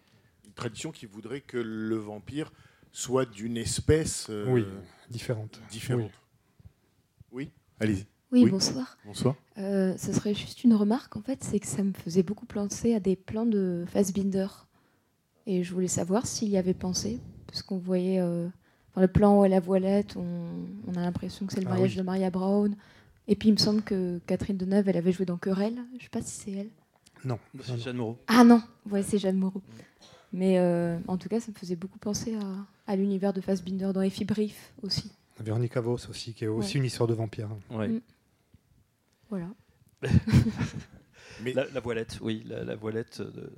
[0.46, 2.52] Une tradition qui voudrait que le vampire
[2.92, 4.64] soit d'une espèce euh, Oui,
[5.10, 5.60] différente.
[5.70, 6.10] différente.
[7.32, 8.06] Oui, allez-y.
[8.32, 8.96] Oui, bonsoir.
[9.04, 9.34] Bonsoir.
[9.58, 12.94] Euh, ce serait juste une remarque, en fait, c'est que ça me faisait beaucoup penser
[12.94, 14.46] à des plans de Fassbinder.
[15.46, 18.20] Et je voulais savoir s'il y avait pensé, parce qu'on voyait
[18.90, 21.60] euh, dans le plan où elle a la voilette, on, on a l'impression que c'est
[21.60, 21.96] le Ah mariage oui.
[21.98, 22.74] de Maria Brown.
[23.28, 25.78] Et puis il me semble que Catherine Deneuve, elle avait joué dans Querelle.
[25.98, 26.70] Je sais pas si c'est elle.
[27.24, 27.38] Non.
[27.62, 28.18] C'est Jeanne Moreau.
[28.26, 29.62] Ah non, ouais, c'est Jeanne Moreau.
[30.32, 33.90] Mais euh, en tout cas, ça me faisait beaucoup penser à, à l'univers de Fassbinder
[33.92, 35.10] dans Effie Brief aussi.
[35.38, 36.78] Véronique Avos aussi, qui est aussi Ouais.
[36.80, 37.48] une histoire de vampire.
[37.70, 37.88] Ouais.
[37.88, 38.00] Mm.
[39.28, 39.48] Voilà.
[41.42, 43.20] Mais- la, la voilette, oui, la, la voilette.
[43.22, 43.52] De...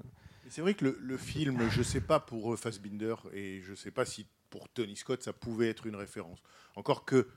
[0.44, 3.60] Mais C'est vrai que le, le film, je ne sais pas pour euh, Fassbinder et
[3.62, 6.38] je ne sais pas si pour Tony Scott ça pouvait être une référence.
[6.76, 7.28] Encore que,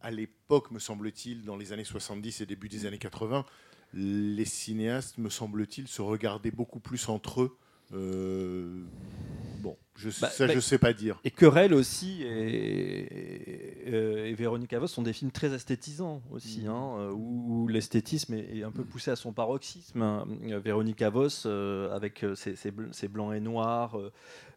[0.00, 3.44] à l'époque, me semble-t-il, dans les années 70 et début des années 80,
[3.94, 7.58] les cinéastes, me semble-t-il, se regardaient beaucoup plus entre eux.
[7.92, 8.84] Euh,
[9.58, 11.18] bon, je, Bah, ça, bah, je sais pas dire.
[11.24, 13.86] Et Querelle aussi et,
[14.26, 18.34] et, et Véronique Avos sont des films très esthétisants aussi, hein, euh, où, où l'esthétisme
[18.34, 20.02] est, est un peu poussé à son paroxysme.
[20.02, 20.26] hein.
[20.44, 24.12] Euh, Véronique Avos, euh, avec euh, ses, ses bl- ses blancs et noirs, euh,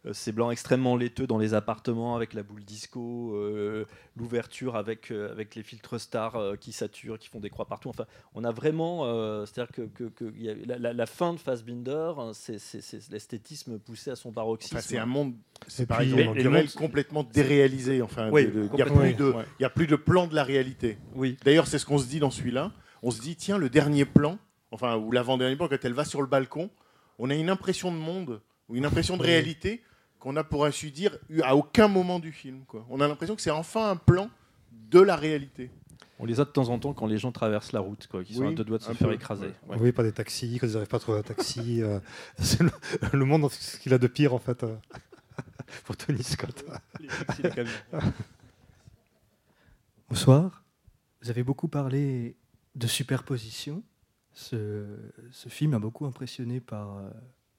[0.06, 3.84] euh, ces blancs extrêmement laiteux dans les appartements avec la boule disco, euh,
[4.16, 7.88] l'ouverture avec, euh, avec les filtres stars euh, qui saturent, qui font des croix partout.
[7.88, 11.06] Enfin, on a vraiment, euh, c'est-à-dire que, que- que il y a- la, la- la
[11.06, 12.58] fin de Fassbinder, hein, c'est
[13.10, 14.76] l'esthétisme poussé à son paroxysme.
[14.76, 15.25] Enfin, c'est un monde,
[15.68, 18.02] c'est Et par puis, exemple et- dans et le Querelle, monde- complètement déréalisé.
[18.02, 19.44] Enfin, Oui, il n'y a, plus de- Ouais.
[19.58, 20.98] il y a plus de plan de la réalité.
[21.14, 21.36] Oui.
[21.44, 22.72] D'ailleurs, c'est ce qu'on se dit dans celui-là.
[23.02, 24.38] On se dit, tiens, le dernier plan,
[24.70, 26.70] enfin, ou l'avant-dernier plan, quand elle va sur le balcon,
[27.18, 29.28] on a une impression de monde, ou une impression de Oui.
[29.28, 29.82] réalité
[30.18, 32.62] qu'on a, pour ainsi dire, eu à aucun moment du film.
[32.66, 32.84] Quoi.
[32.90, 34.28] On a l'impression que c'est enfin un plan
[34.72, 35.70] de la réalité.
[36.18, 38.34] On les a de temps en temps quand les gens traversent la route, quoi, qui
[38.34, 39.46] sont Oui, à deux doigts de se faire peu, écraser.
[39.46, 39.52] ouais.
[39.68, 39.76] Ouais.
[39.80, 41.82] Oui, pas des taxis, quand ils n'arrivent pas à trouver un taxi.
[41.82, 42.00] euh,
[42.38, 42.70] c'est le,
[43.12, 44.74] le monde, ce qu'il a de pire, en fait, euh,
[45.84, 46.64] pour Tony Scott.
[50.08, 50.64] Bonsoir.
[51.22, 52.36] Vous avez beaucoup parlé
[52.74, 53.82] de superposition.
[54.32, 54.86] Ce,
[55.32, 57.10] ce film m'a beaucoup impressionné par euh,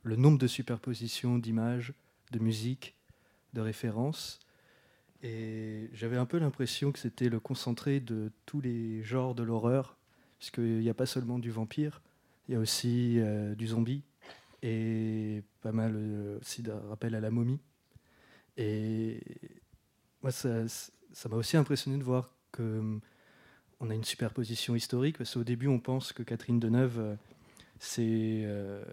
[0.04, 1.94] le nombre de superpositions d'images,
[2.32, 2.96] de musique,
[3.54, 4.40] de références.
[5.24, 9.98] Et j'avais un peu l'impression que c'était le concentré de tous les genres de l'horreur,
[10.38, 12.02] puisqu'il n'y a pas seulement du vampire,
[12.48, 14.04] il y a aussi euh, du zombie,
[14.62, 17.60] et pas mal euh, aussi de rappel à la momie.
[18.58, 19.22] Et
[20.22, 20.66] moi, ça
[21.30, 23.02] m'a aussi impressionné de voir que hum,
[23.80, 27.16] on a une superposition historique parce qu'au début on pense que Catherine Deneuve euh,
[27.78, 28.84] c'est euh,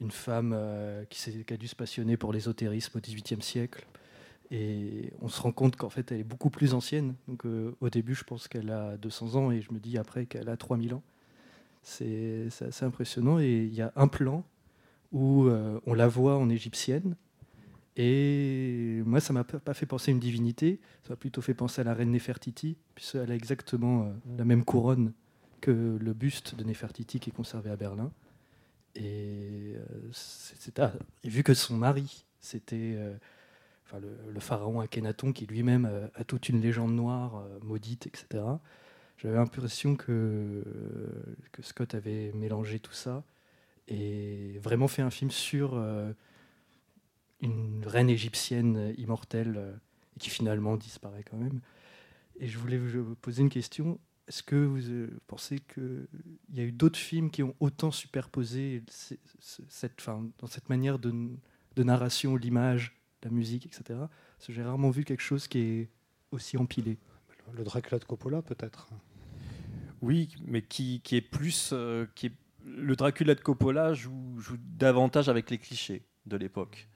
[0.00, 3.86] une femme euh, qui, a dû se passionner pour l'ésotérisme au XVIIIe siècle
[4.50, 7.14] et on se rend compte qu'en fait elle est beaucoup plus ancienne.
[7.28, 10.26] Donc euh, au début je pense qu'elle a 200 ans et je me dis après
[10.26, 11.02] qu'elle a 3000 ans.
[11.82, 14.44] C'est assez impressionnant et il y a un plan
[15.12, 17.16] où euh, on la voit en égyptienne
[17.96, 21.80] et moi, ça m'a pas fait penser à une divinité, ça m'a plutôt fait penser
[21.80, 25.12] à la reine Néfertiti, puisqu'elle a exactement euh, la même couronne
[25.60, 28.12] que le buste de Néfertiti qui est conservé à Berlin.
[28.96, 33.14] Et, euh, ah, et vu que son mari, c'était euh,
[33.86, 38.44] enfin, le, le pharaon Akhenaton, qui lui-même a toute une légende noire, euh, maudite, etc.,
[39.18, 40.64] j'avais l'impression que,
[41.52, 43.22] que Scott avait mélangé tout ça
[43.86, 45.78] et vraiment fait un film sur
[47.40, 49.74] une reine égyptienne immortelle euh,
[50.16, 51.60] et qui finalement disparaît quand même.
[52.38, 53.98] Et je voulais vous poser une question.
[54.28, 56.06] Est-ce que vous euh, pensez qu'il
[56.54, 58.82] y a eu d'autres films qui ont autant superposé
[59.68, 61.12] cette, fin, dans cette manière de,
[61.76, 63.82] de narration, l'image, la musique, etc.
[64.36, 65.88] Parce que j'ai rarement vu quelque chose qui est
[66.30, 66.98] aussi empilé.
[67.52, 68.88] Le Dracula de Coppola, peut-être.
[70.00, 71.70] Oui, mais qui, qui est plus.
[71.72, 72.32] euh, qui est,
[72.64, 76.88] le Dracula de Coppola joue, joue davantage avec les clichés de l'époque.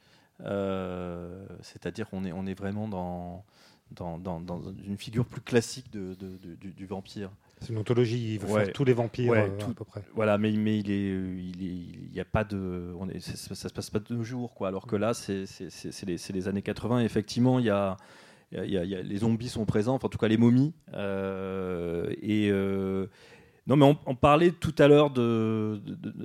[0.43, 3.45] Euh, C'est-à-dire qu'on est, on est vraiment dans,
[3.93, 7.31] dans, dans, dans une figure plus classique de, de- de- du, du vampire.
[7.61, 10.03] C'est une anthologie, il veut faire tous les vampires, ouais, euh, tout- à peu près.
[10.15, 11.75] Voilà, mais, mais il est, il est,
[12.11, 14.53] il y a pas de, on est, ça, ça- se passe pas de nos jours,
[14.55, 14.69] quoi.
[14.69, 15.45] Alors que là, c'est,
[16.07, 17.01] les, les années 80.
[17.01, 17.97] Et effectivement, il y a,
[18.53, 20.29] y a- y a- il y a- les zombies sont présents, enfin, en tout cas
[20.29, 20.75] les momies.
[20.93, 23.07] Euh, et euh,
[23.67, 25.81] non, mais on, parlait tout à l'heure de,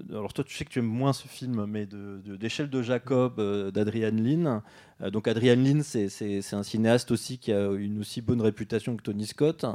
[0.09, 3.71] Alors toi, tu sais que tu aimes moins ce film, mais d'échelle de Jacob euh,
[3.71, 4.61] d'Adrian Lynn.
[5.01, 9.03] Euh, donc Adrian Lynn, c'est, un cinéaste aussi qui a une aussi bonne réputation que
[9.03, 9.65] Tony Scott.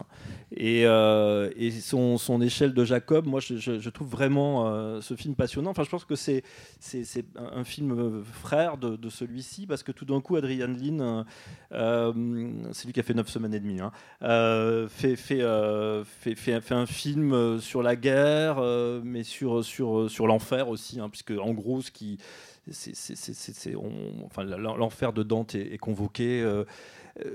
[0.52, 5.34] Et, euh, et son, son échelle de Jacob, moi, je, trouve vraiment euh, ce film
[5.34, 5.70] passionnant.
[5.70, 6.42] Enfin, je pense que c'est,
[7.36, 11.24] un, film frère de, celui-ci, parce que tout d'un coup, Adrian Lynn,
[12.72, 13.92] c'est lui qui a fait 9 semaines et demie, hein,
[14.88, 15.42] fait, fait,
[16.04, 18.60] fait, fait, un film sur la guerre,
[19.02, 22.18] mais sur, sur, sur l'enfer aussi, hein, puisque en gros, ce qui,
[24.24, 26.42] enfin, l'enfer de Dante est, convoqué.
[26.42, 26.64] euh,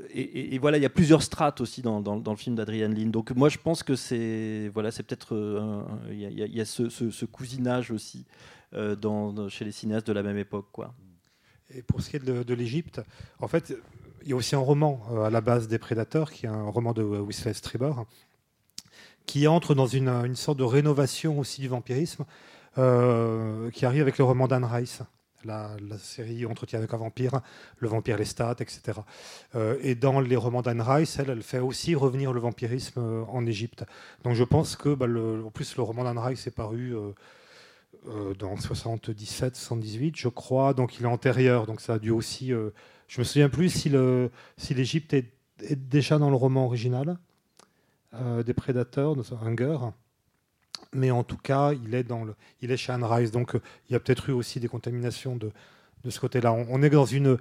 [0.10, 3.12] et, et- voilà, il y a plusieurs strates aussi dans, le film d'Adrian Lynn.
[3.12, 8.26] Donc moi, je pense que c'est voilà, peut-être euh, il y a, ce, cousinage aussi
[8.74, 10.94] euh, dans, chez les cinéastes de la même époque, quoi.
[11.74, 13.02] Et pour ce qui est de, l'Égypte,
[13.40, 13.76] en fait,
[14.24, 16.70] il y a aussi un roman euh, à la base des Prédateurs, qui est un
[16.70, 17.94] roman de euh, Wesley Strieber,
[19.26, 22.26] qui entre dans une, sorte de rénovation aussi du vampirisme,
[22.78, 25.04] euh, qui arrive avec le roman d'Anne Rice.
[25.46, 27.42] La, série Entretien avec un vampire,
[27.78, 29.00] Le vampire Lestat, etc.
[29.56, 33.24] Euh, et dans les romans d'Anne Rice, elle, elle fait aussi revenir le vampirisme euh,
[33.30, 33.86] en Égypte.
[34.24, 37.12] Donc je pense que, bah, le- en plus, le roman d'Anne Rice est paru euh,
[38.08, 42.54] euh, dans 77, 78, je crois, donc il est antérieur, donc ça a dû aussi.
[42.54, 42.72] euh,
[43.08, 43.90] je me souviens plus si
[44.76, 45.34] l'Égypte est,
[45.76, 47.18] déjà dans le roman original
[48.46, 49.78] des Prédateurs, de Hunger,
[50.94, 53.62] mais en tout cas, il est dans le, il est chez Anne Rice, donc euh,
[53.90, 55.52] il y a peut-être eu aussi des contaminations de
[56.04, 56.54] de ce côté-là.
[56.54, 57.38] On, est dans une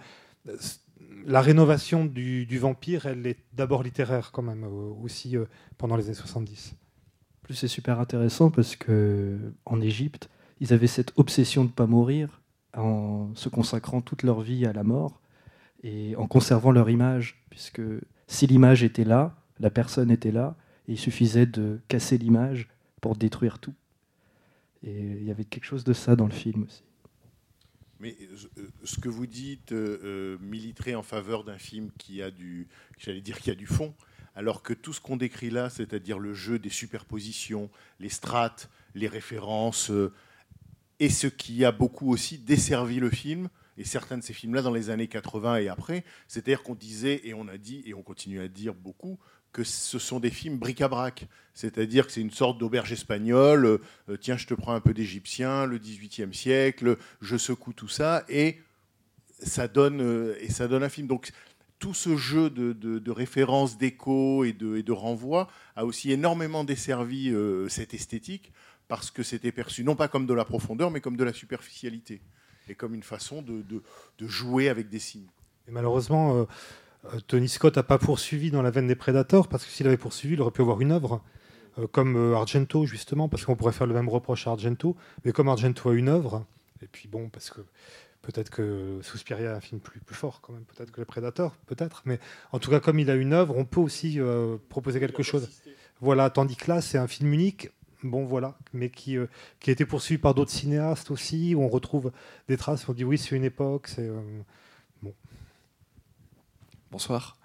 [1.24, 5.44] la rénovation du, du vampire, elle est d'abord littéraire quand même euh, aussi euh,
[5.76, 6.74] pendant les années 70.
[6.74, 10.28] En plus, c'est super intéressant parce que en Égypte,
[10.60, 12.40] ils avaient cette obsession de ne pas mourir
[12.76, 15.20] en se consacrant toute leur vie à la mort
[15.82, 17.80] et en conservant leur image, puisque
[18.26, 20.56] si l'image était là, la personne était là,
[20.88, 22.68] et il suffisait de casser l'image
[23.00, 23.74] pour détruire tout.
[24.82, 26.82] Et il y avait quelque chose de ça dans le film aussi.
[28.00, 32.30] Mais euh, ce que vous dites euh, euh, militerait en faveur d'un film qui a
[32.30, 33.92] du, j'allais dire, qui a du fond,
[34.38, 39.08] alors que tout ce qu'on décrit là, c'est-à-dire le jeu des superpositions, les strates, les
[39.08, 40.12] références, euh,
[41.00, 44.72] et ce qui a beaucoup aussi desservi le film, et certains de ces films-là dans
[44.72, 48.40] les années 80 et après, c'est-à-dire qu'on disait, et on a dit, et on continue
[48.40, 49.18] à dire beaucoup,
[49.52, 51.26] que ce sont des films bric-à-brac.
[51.54, 55.66] C'est-à-dire que c'est une sorte d'auberge espagnole, euh, tiens, je te prends un peu d'égyptien,
[55.66, 58.58] le 18e siècle, je secoue tout ça, et
[59.40, 61.08] ça donne, euh, et ça donne un film.
[61.08, 61.32] Donc
[61.78, 67.30] tout ce jeu de, références, d'écho et de, et de renvoi a aussi énormément desservi
[67.30, 68.52] euh, cette esthétique,
[68.86, 72.20] parce que c'était perçu non pas comme de la profondeur, mais comme de la superficialité,
[72.68, 73.82] et comme une façon de,
[74.20, 75.28] jouer avec des signes.
[75.66, 76.46] Et malheureusement,
[77.26, 80.34] Tony Scott n'a pas poursuivi dans la veine des Prédateurs, parce que s'il avait poursuivi,
[80.34, 81.22] il aurait pu avoir une œuvre,
[81.78, 85.32] euh, comme euh, Argento, justement, parce qu'on pourrait faire le même reproche à Argento, mais
[85.32, 86.44] comme Argento a une œuvre,
[86.82, 87.60] et puis bon, parce que
[88.22, 91.56] Peut-être que Suspiria est un film plus, plus fort quand même, peut-être que Les Prédateurs,
[91.66, 92.02] peut-être.
[92.04, 92.18] Mais
[92.52, 95.48] en tout cas, comme il a une œuvre, on peut aussi euh, proposer quelque chose.
[96.00, 97.70] Voilà, tandis que là, c'est un film unique,
[98.02, 99.28] bon voilà, mais qui, euh,
[99.60, 102.12] qui a été poursuivi par d'autres cinéastes aussi, où on retrouve
[102.48, 104.08] des traces, on dit oui, c'est une époque, c'est...
[104.08, 104.20] euh,
[105.00, 105.14] bon.
[106.90, 107.36] Bonsoir.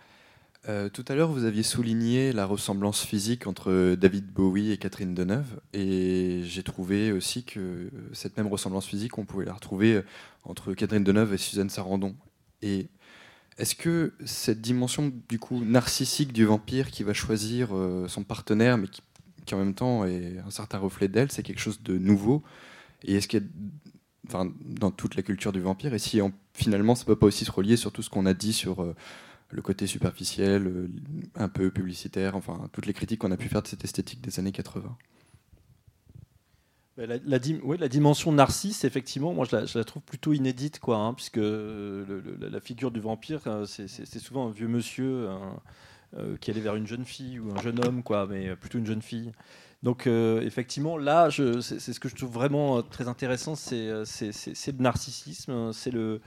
[0.70, 5.14] Euh, tout à l'heure, vous aviez souligné la ressemblance physique entre David Bowie et Catherine
[5.14, 10.02] Deneuve, et j'ai trouvé aussi que cette même ressemblance physique, on pouvait la retrouver
[10.46, 12.16] entre Catherine Deneuve et Suzanne Sarandon.
[12.62, 12.88] Et
[13.58, 18.78] est-ce que cette dimension du coup narcissique du vampire qui va choisir euh, son partenaire,
[18.78, 18.88] mais
[19.46, 22.44] qui, en même temps est un certain reflet d'elle, c'est quelque chose de nouveau?
[23.04, 26.96] Et est-ce qu'il y a dans toute la culture du vampire, et si en- finalement
[26.96, 28.96] ça peut pas aussi se relier sur tout ce qu'on a dit sur euh,
[29.54, 30.88] le côté superficiel, euh,
[31.36, 34.40] un peu publicitaire, enfin toutes les critiques qu'on a pu faire de cette esthétique des
[34.40, 34.98] années 80.
[36.98, 41.38] Bah, La, la dimension narcisse, effectivement, moi je la, trouve plutôt inédite, quoi, hein, puisque
[41.38, 45.28] le- la- figure du vampire, euh, c'est- souvent un vieux monsieur
[46.18, 48.86] euh, qui allait vers une jeune fille ou un jeune homme, quoi, mais plutôt une
[48.86, 49.32] jeune fille.
[49.82, 54.06] Donc euh, effectivement, là, c'est ce que je trouve vraiment euh, très intéressant, c'est euh,
[54.22, 56.22] le narcissisme, euh, c'est le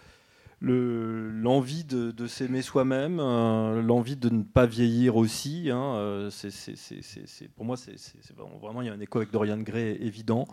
[0.60, 5.70] le- l'envie de, s'aimer soi-même, euh, l'envie de ne pas vieillir aussi.
[5.70, 6.30] hein, euh,
[7.54, 7.76] pour moi,
[8.60, 10.46] vraiment, il y a un écho avec Dorian Gray évident.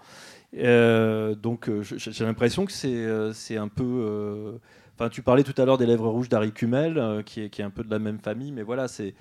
[0.56, 4.60] Euh, donc, j'ai l'impression que c'est un peu.
[4.96, 7.62] Enfin, tu parlais tout à l'heure des lèvres rouges d'Harry Kumel, euh, qui, est, qui
[7.62, 9.16] est un peu de la même famille, mais voilà, c'est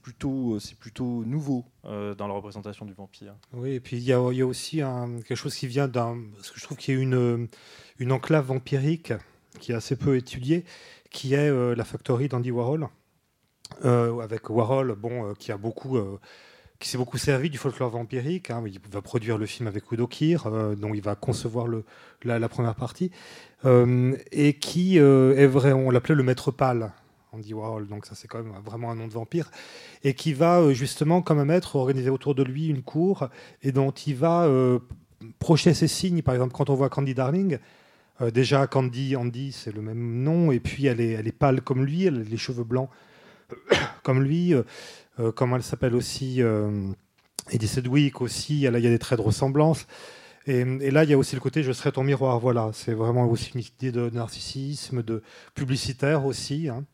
[0.00, 0.58] plutôt,
[1.24, 3.34] nouveau dans la représentation du vampire.
[3.54, 6.18] Oui, et puis il y a, aussi quelque chose qui vient d'un.
[6.36, 7.48] Parce que je trouve qu'il y a une,
[7.98, 9.14] une enclave vampirique
[9.58, 10.64] qui est assez peu étudiée,
[11.10, 12.88] qui est euh, la factory d'Andy Warhol.
[13.84, 15.98] Euh, avec Warhol, bon, euh, qui a beaucoup.
[16.78, 18.50] qui s'est beaucoup servi du folklore vampirique.
[18.50, 18.62] hein.
[18.66, 20.38] Il va produire le film avec Udo Kier,
[20.76, 21.66] dont il va concevoir
[22.22, 23.10] la, la première partie,
[23.64, 26.92] et qui est vrai, on l'appelait le maître pâle,
[27.32, 29.50] Andy Warhol, donc ça c'est quand même vraiment un nom de vampire,
[30.04, 33.28] et qui va justement, comme un maître, organiser autour de lui une cour,
[33.62, 34.48] et dont il va
[35.40, 36.22] projeter ses signes.
[36.22, 37.58] Par exemple, quand on voit Candy Darling,
[38.20, 41.60] euh, déjà Candy, Andy, c'est le même nom, et puis elle est, elle est pâle
[41.62, 42.90] comme lui, elle a les cheveux blancs
[44.02, 44.54] comme lui.
[44.54, 44.62] euh,
[45.20, 46.70] euh, comment elle s'appelle aussi euh,
[47.50, 49.86] Eddie Sedgwick aussi, il y a des traits de ressemblance.
[50.46, 52.40] Et, et là, il y a aussi le côté je serai ton miroir.
[52.40, 55.22] Voilà, c'est vraiment aussi une idée de narcissisme, de
[55.54, 56.68] publicitaire aussi.
[56.68, 56.84] hein.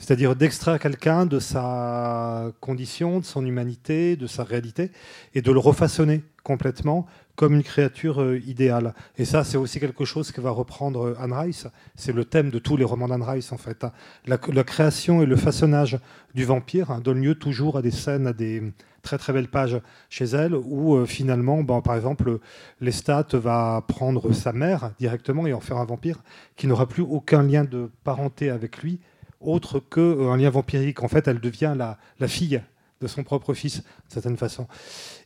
[0.00, 4.90] C'est-à-dire d'extraire quelqu'un de sa condition, de son humanité, de sa réalité,
[5.34, 8.94] et de le refaçonner complètement comme une créature euh, idéale.
[9.16, 11.66] Et ça, c'est aussi quelque chose que va reprendre euh, Anne Rice.
[11.96, 13.84] C'est le thème de tous les romans d'Anne Rice, en fait.
[13.84, 13.92] hein.
[14.26, 15.98] La, création et le façonnage
[16.34, 18.62] du vampire hein, donnent lieu toujours à des scènes, à des
[19.02, 22.40] très très belles pages chez elle, où euh, finalement, ben, par exemple,
[22.80, 26.22] Lestat va prendre sa mère directement et en faire un vampire
[26.56, 28.98] qui n'aura plus aucun lien de parenté avec lui,
[29.40, 31.02] autre qu'un lien vampirique.
[31.02, 32.60] En fait, elle devient la, fille
[33.00, 34.66] de son propre fils, d'une certaine façon.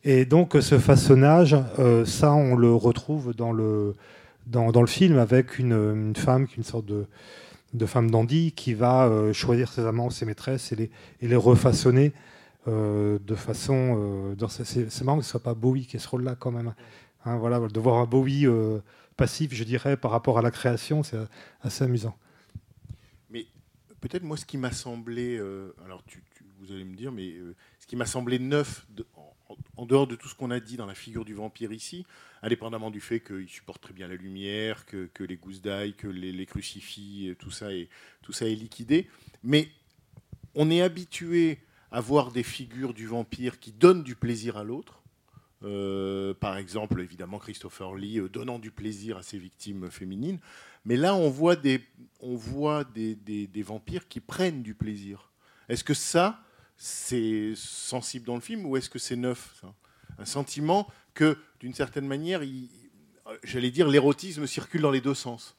[0.04, 3.94] Et donc, ce façonnage, euh, ça, on le retrouve dans le,
[4.46, 9.72] dans, le film avec une, femme, une sorte de, femme dandy, qui va euh, choisir
[9.72, 10.90] ses amants, ses maîtresses et
[11.20, 12.12] les, refaçonner
[12.68, 13.96] euh, de façon.
[13.98, 16.74] euh, c'est- marrant que ce soit pas Bowie qui ait ce rôle-là, quand même.
[17.24, 18.78] Hein, voilà, de voir un Bowie euh,
[19.16, 21.18] passif, je dirais, par rapport à la création, c'est
[21.62, 22.14] assez amusant.
[24.04, 26.22] Peut-être moi, ce qui m'a semblé, euh, alors tu,
[26.58, 28.86] vous allez me dire, mais euh, ce qui m'a semblé neuf,
[29.78, 32.04] en, dehors de tout ce qu'on a dit dans la figure du vampire ici,
[32.42, 36.06] indépendamment du fait qu'il supporte très bien la lumière, que, que les gousses d'ail, que
[36.06, 37.88] les, les crucifix, euh, tout ça, est,
[38.20, 39.08] tout ça est liquidé,
[39.42, 39.70] mais
[40.54, 45.02] on est habitué à voir des figures du vampire qui donnent du plaisir à l'autre.
[45.62, 50.38] Euh, par exemple, évidemment, Christopher Lee euh, donnant du plaisir à ses victimes féminines.
[50.84, 51.82] Mais là, on voit des,
[52.20, 55.30] on voit des, des- vampires qui prennent du plaisir.
[55.70, 56.40] Est-ce que ça,
[56.76, 59.64] c'est sensible dans le film ou est-ce que c'est neuf
[60.18, 65.56] Un sentiment que, d'une certaine manière, euh, j'allais dire, l'érotisme circule dans les deux sens.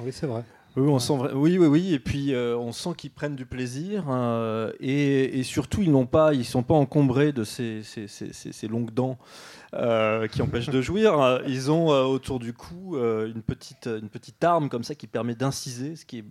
[0.00, 0.44] Oui, c'est vrai.
[0.76, 1.92] Oui, on sent oui, oui, oui.
[1.94, 6.06] Et puis euh, on sent qu'ils prennent du plaisir euh, et, et surtout ils n'ont
[6.06, 9.18] pas, ils sont pas encombrés de ces, ces- ces- ces- ces longues dents
[9.74, 11.20] euh, qui empêchent de jouir.
[11.20, 15.34] Euh, Ils ont autour du cou une petite, une petite arme comme ça qui permet
[15.34, 16.24] d'inciser, ce qui est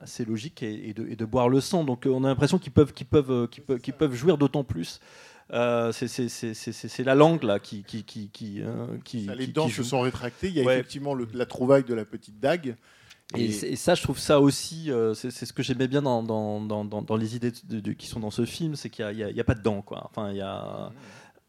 [0.00, 1.82] assez logique et, et de, et de boire le sang.
[1.82, 5.00] Donc on a l'impression qu'ils peuvent, qu'ils peuvent, qu'ils peuvent, qu'ils peuvent jouir d'autant plus.
[5.52, 9.82] Euh, c'est- la langue là qui qui qui qui, hein, qui- Ça, les dents se
[9.82, 10.48] sont rétractées.
[10.48, 10.74] Il y a Ouais.
[10.74, 12.76] effectivement le- la trouvaille de la petite dague.
[13.34, 16.84] Et, ça, je trouve ça aussi, euh, c'est ce que j'aimais bien dans, dans, dans,
[16.84, 19.44] dans- dans les idées de- de- qui sont dans ce film, c'est qu'il n'y a,
[19.44, 20.02] pas de dents, quoi.
[20.10, 20.92] Enfin, il y a.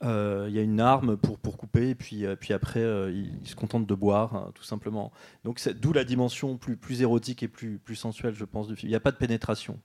[0.03, 3.09] Euh, Il y a une arme pour, pour couper, et puis, euh, puis après, euh,
[3.11, 5.11] il, il se contente de boire, hein, tout simplement.
[5.45, 8.89] Donc, d'où la dimension plus, plus érotique et plus, plus sensuelle, je pense, du film.
[8.89, 9.79] Il n'y a pas de pénétration.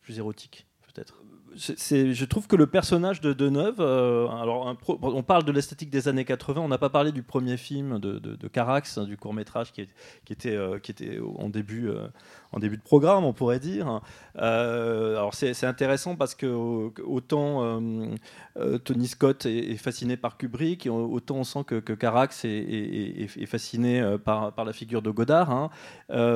[0.00, 1.22] Plus érotique, peut-être.
[1.56, 6.24] Je trouve que le personnage de Deneuve, euh, alors on parle de l'esthétique des années
[6.24, 9.72] 80, on n'a pas parlé du premier film de, de, Carax, hein, du court métrage
[9.72, 9.82] qui,
[10.30, 14.00] était, euh, euh, en début de programme, on pourrait dire.
[14.34, 16.46] Alors c'est intéressant parce que
[17.04, 17.80] autant
[18.84, 24.52] Tony Scott est, fasciné par Kubrick, autant on sent que, que Carax est, fasciné par,
[24.64, 25.50] la figure de Godard.
[25.50, 25.70] hein.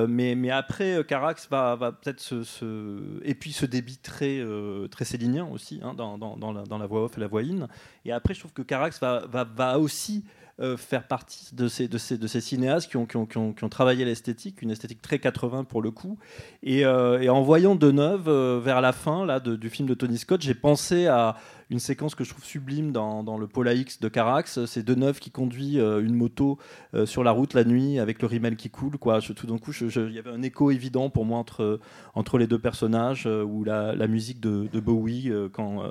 [0.08, 4.42] Mais, après, Carax va, peut-être se, se- Et puis ce débit très,
[4.90, 7.66] très célinien aussi, hein, dans, dans- dans la, voix off et la voix in.
[8.04, 10.24] Et après, je trouve que Carax va, va, va aussi
[10.60, 13.38] euh, faire partie de ces, de ces, de ces cinéastes qui ont, qui ont, qui
[13.38, 16.18] ont, qui ont travaillé l'esthétique, une esthétique très 80 pour le coup.
[16.64, 20.40] Et, euh, en voyant Deneuve euh, vers la fin là, du film de Tony Scott,
[20.42, 21.36] j'ai pensé à
[21.70, 24.64] une séquence que je trouve sublime dans, dans le X de Carax.
[24.64, 26.58] C'est Deneuve qui conduit euh, une moto
[26.94, 28.96] euh, sur la route la nuit avec le rimel qui coule.
[28.98, 33.26] Tout d'un coup, il y avait un écho évident pour moi entre, les deux personnages
[33.26, 35.82] euh, ou la, musique de, Bowie quand,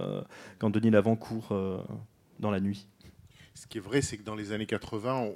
[0.61, 1.53] Denis Lavant court
[2.39, 2.87] dans la nuit.
[3.53, 5.29] Ce qui est vrai, c'est que dans les années 80,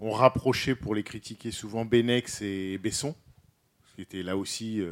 [0.00, 3.14] on, rapprochait pour les critiquer souvent Benex et Besson,
[3.88, 4.82] ce qui était là aussi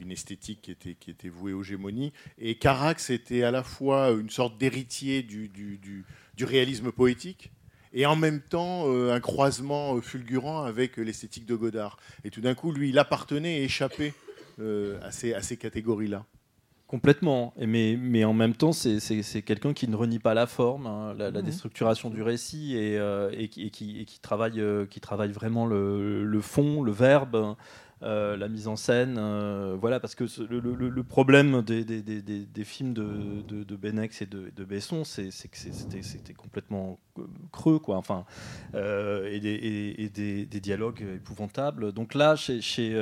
[0.00, 2.12] une esthétique qui était, qui était vouée aux gémonies.
[2.38, 6.04] Et Carax était à la fois une sorte d'héritier du, du, du-
[6.36, 7.50] du réalisme poétique
[7.94, 11.96] et en même temps euh, un croisement fulgurant avec l'esthétique de Godard.
[12.24, 14.12] Et tout d'un coup, lui, il appartenait et échappait
[14.60, 16.24] euh, à ces, à ces catégories-là.
[16.86, 19.00] Complètement, mais, mais en même temps, c'est-
[19.42, 21.46] quelqu'un qui ne renie pas la forme, hein, la, la Mhm.
[21.46, 25.32] déstructuration du récit, et, euh, et qui, et qui- et qui travaille, euh, qui travaille
[25.32, 27.56] vraiment le, le fond, le verbe,
[28.02, 29.16] euh, la mise en scène.
[29.18, 32.92] euh, voilà, parce que ce- le, le- le problème des, des- des- des- des films
[32.92, 35.56] de, de, de Benex et de, de Besson, c'est que
[36.02, 36.98] c'était complètement
[37.52, 37.96] creux, quoi.
[37.96, 38.26] Enfin,
[38.74, 41.92] euh, et des, et- et des- des dialogues épouvantables.
[41.92, 42.92] Donc là, chez, chez,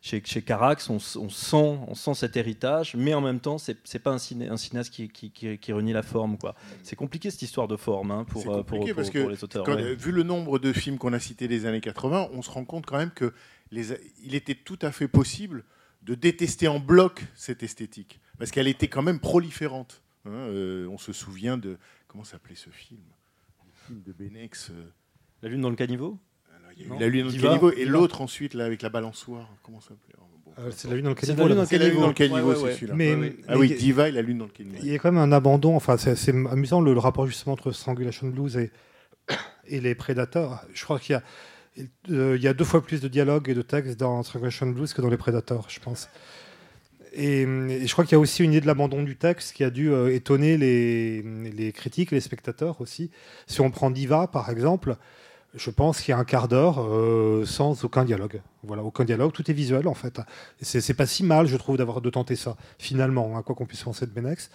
[0.00, 1.16] chez, chez Carax, on, sent,
[1.56, 5.08] on sent cet héritage, mais en même temps, c'est pas un, ciné, un cinéaste qui,
[5.08, 6.38] qui, qui- qui renie la forme.
[6.38, 6.54] quoi.
[6.84, 9.42] C'est compliqué cette histoire de forme hein, pour, pour, compliqué pour- parce que pour les
[9.42, 9.64] auteurs.
[9.64, 9.94] quand- ouais.
[9.96, 12.86] vu le nombre de films qu'on a cités des années 80, on se rend compte
[12.86, 13.32] quand même que
[13.74, 15.64] les, il était tout à fait possible
[16.02, 20.02] de détester en bloc cette esthétique parce qu'elle était quand même proliférante.
[20.26, 20.30] hein.
[20.30, 23.00] Euh, on se souvient de comment s'appelait ce film,
[23.66, 24.70] le film de Benex.
[24.70, 24.84] euh,
[25.42, 26.18] La lune dans le caniveau?
[26.76, 28.82] il y a eu Non La lune dans le caniveau et l'autre ensuite là avec
[28.82, 29.48] la balançoire.
[29.62, 30.14] Comment ça s'appelait?
[30.58, 31.42] Euh, c'est la lune dans le C'est caniveau.
[31.78, 32.36] la lune dans le caniveau.
[32.36, 32.74] Ouais, ouais, c'est ouais.
[32.74, 32.94] celui-là.
[32.94, 33.36] Mais- Ouais, ouais.
[33.48, 34.76] Ah mais- oui, Diva et la lune dans le caniveau.
[34.82, 35.74] Il y a quand même un abandon.
[35.74, 38.70] Enfin, c'est c'est amusant le, le rapport justement entre Strangulation Blues et,
[39.66, 40.64] et les Prédateurs.
[40.72, 41.22] Je crois qu'il y a,
[42.10, 44.92] euh, il y a deux fois plus de dialogue et de texte dans Strangulation Blues
[44.92, 46.08] que dans les Prédateurs, je pense.
[47.12, 47.44] Et,
[47.86, 49.92] je crois qu'il y a aussi une idée de l'abandon du texte qui a dû
[49.92, 53.10] euh, étonner les, critiques les spectateurs aussi.
[53.46, 54.96] Si on prend Diva, par exemple,
[55.54, 58.42] je pense qu'il y a un quart d'heure euh, sans aucun dialogue.
[58.64, 60.20] Voilà, aucun dialogue, tout est visuel en fait.
[60.60, 63.82] C'est pas si mal, je trouve, d'avoir de tenter ça, finalement, hein, quoi qu'on puisse
[63.82, 64.50] penser de Benex.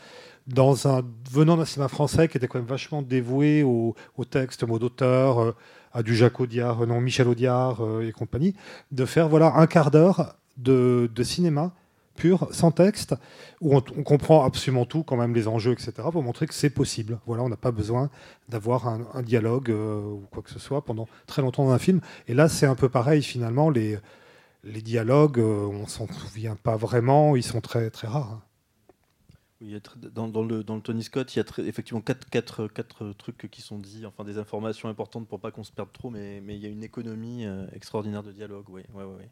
[0.48, 4.80] Venant d'un cinéma français qui était quand même vachement dévoué au, au texte, au mot
[4.80, 5.56] d'auteur,
[5.94, 8.56] à du Jacques Audiard, euh, non, Michel Audiard euh, et compagnie,
[8.92, 11.72] de faire voilà, un quart d'heure de, de cinéma
[12.20, 13.16] pur, sans texte,
[13.62, 17.18] où on, comprend absolument tout, quand même les enjeux, etc., pour montrer que c'est possible.
[17.26, 18.10] Voilà, on n'a pas besoin
[18.50, 21.80] d'avoir un, un dialogue euh, ou quoi que ce soit pendant très longtemps dans un
[21.80, 22.02] film.
[22.28, 23.98] Et là, c'est un peu pareil, finalement, les,
[24.64, 28.34] les dialogues, euh, on s'en souvient pas vraiment, ils sont très, très rares.
[28.34, 28.42] hein.
[29.62, 29.76] Oui,
[30.14, 33.50] dans, dans le, dans le Tony Scott, il y a effectivement quatre, quatre, quatre trucs
[33.52, 36.56] qui sont dits, enfin des informations importantes pour pas qu'on se perde trop, mais, mais
[36.56, 38.66] il y a une économie euh, extraordinaire de dialogue.
[38.70, 39.30] Oui, ouais, ouais, ouais.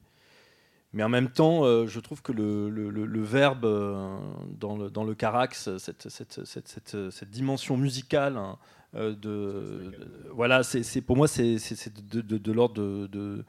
[0.94, 4.18] Mais en même temps, euh, je trouve que le, le- le- le verbe euh,
[4.60, 8.58] dans, le, dans le Carax, cette, cette, cette, cette- cette dimension musicale, hein,
[8.96, 12.76] euh, de, de- voilà, c'est pour moi, c'est c'est- c'est de, de- de l'ordre
[13.08, 13.46] de.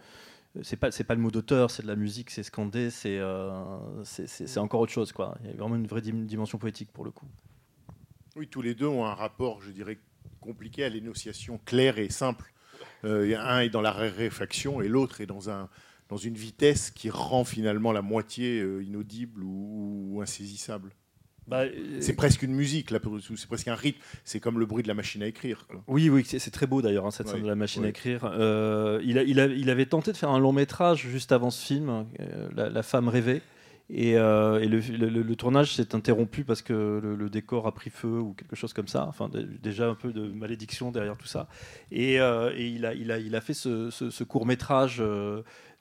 [0.63, 3.79] C'est pas pas le mot d'auteur, c'est de la musique, c'est scandé, c'est euh,
[4.57, 5.37] encore autre chose quoi.
[5.45, 7.27] Il y a vraiment une vraie dim- dimension poétique pour le coup.
[8.37, 9.99] Oui, tous les deux ont un rapport, je dirais,
[10.41, 12.53] compliqué à l'énonciation claire et simple.
[13.05, 15.69] Euh, un est dans la raréfaction et l'autre est dans, un,
[16.09, 20.93] dans une vitesse qui rend finalement la moitié euh, inaudible ou insaisissable.
[21.49, 21.63] Bah,
[22.01, 22.99] c'est presque une musique, là,
[23.37, 23.99] c'est presque un rythme.
[24.25, 25.67] C'est comme le bruit de la machine à écrire.
[25.67, 25.83] quoi.
[25.89, 28.21] Oui, oui, c'est très beau d'ailleurs, hein, cette scène de la machine à écrire.
[28.25, 31.51] Euh, il, a- il a- il avait tenté de faire un long métrage juste avant
[31.51, 33.41] ce film, euh, la, La femme rêvée.
[33.91, 37.67] Et, euh, et le, le- le- le tournage s'est interrompu parce que le, le décor
[37.67, 39.07] a pris feu ou quelque chose comme ça.
[39.09, 41.49] Enfin, dé- déjà un peu de malédiction derrière tout ça.
[41.91, 45.03] Et, euh, et il, a, il, a, il a fait ce, ce- ce court métrage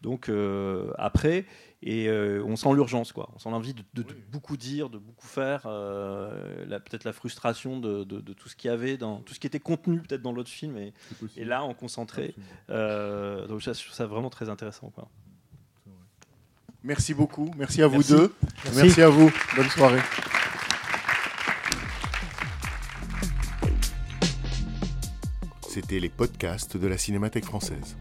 [0.01, 1.43] Donc euh, après,
[1.83, 3.29] et euh, on sent l'urgence, quoi.
[3.35, 7.79] On sent l'envie de, de- de beaucoup dire, de beaucoup faire, euh, peut-être la frustration
[7.79, 10.21] de, de- de tout ce qu'il y avait, dans, tout ce qui était contenu peut-être
[10.23, 10.93] dans l'autre film, et,
[11.35, 12.33] et là en concentré.
[12.69, 15.07] Euh, donc ça, je trouve ça vraiment très intéressant, quoi.
[16.83, 17.51] Merci beaucoup.
[17.57, 18.11] Merci à vous Merci.
[18.13, 18.33] deux.
[18.65, 18.79] Merci.
[18.83, 19.31] Merci à vous.
[19.55, 19.99] Bonne soirée.
[25.67, 27.95] C'était les podcasts de la Cinémathèque française.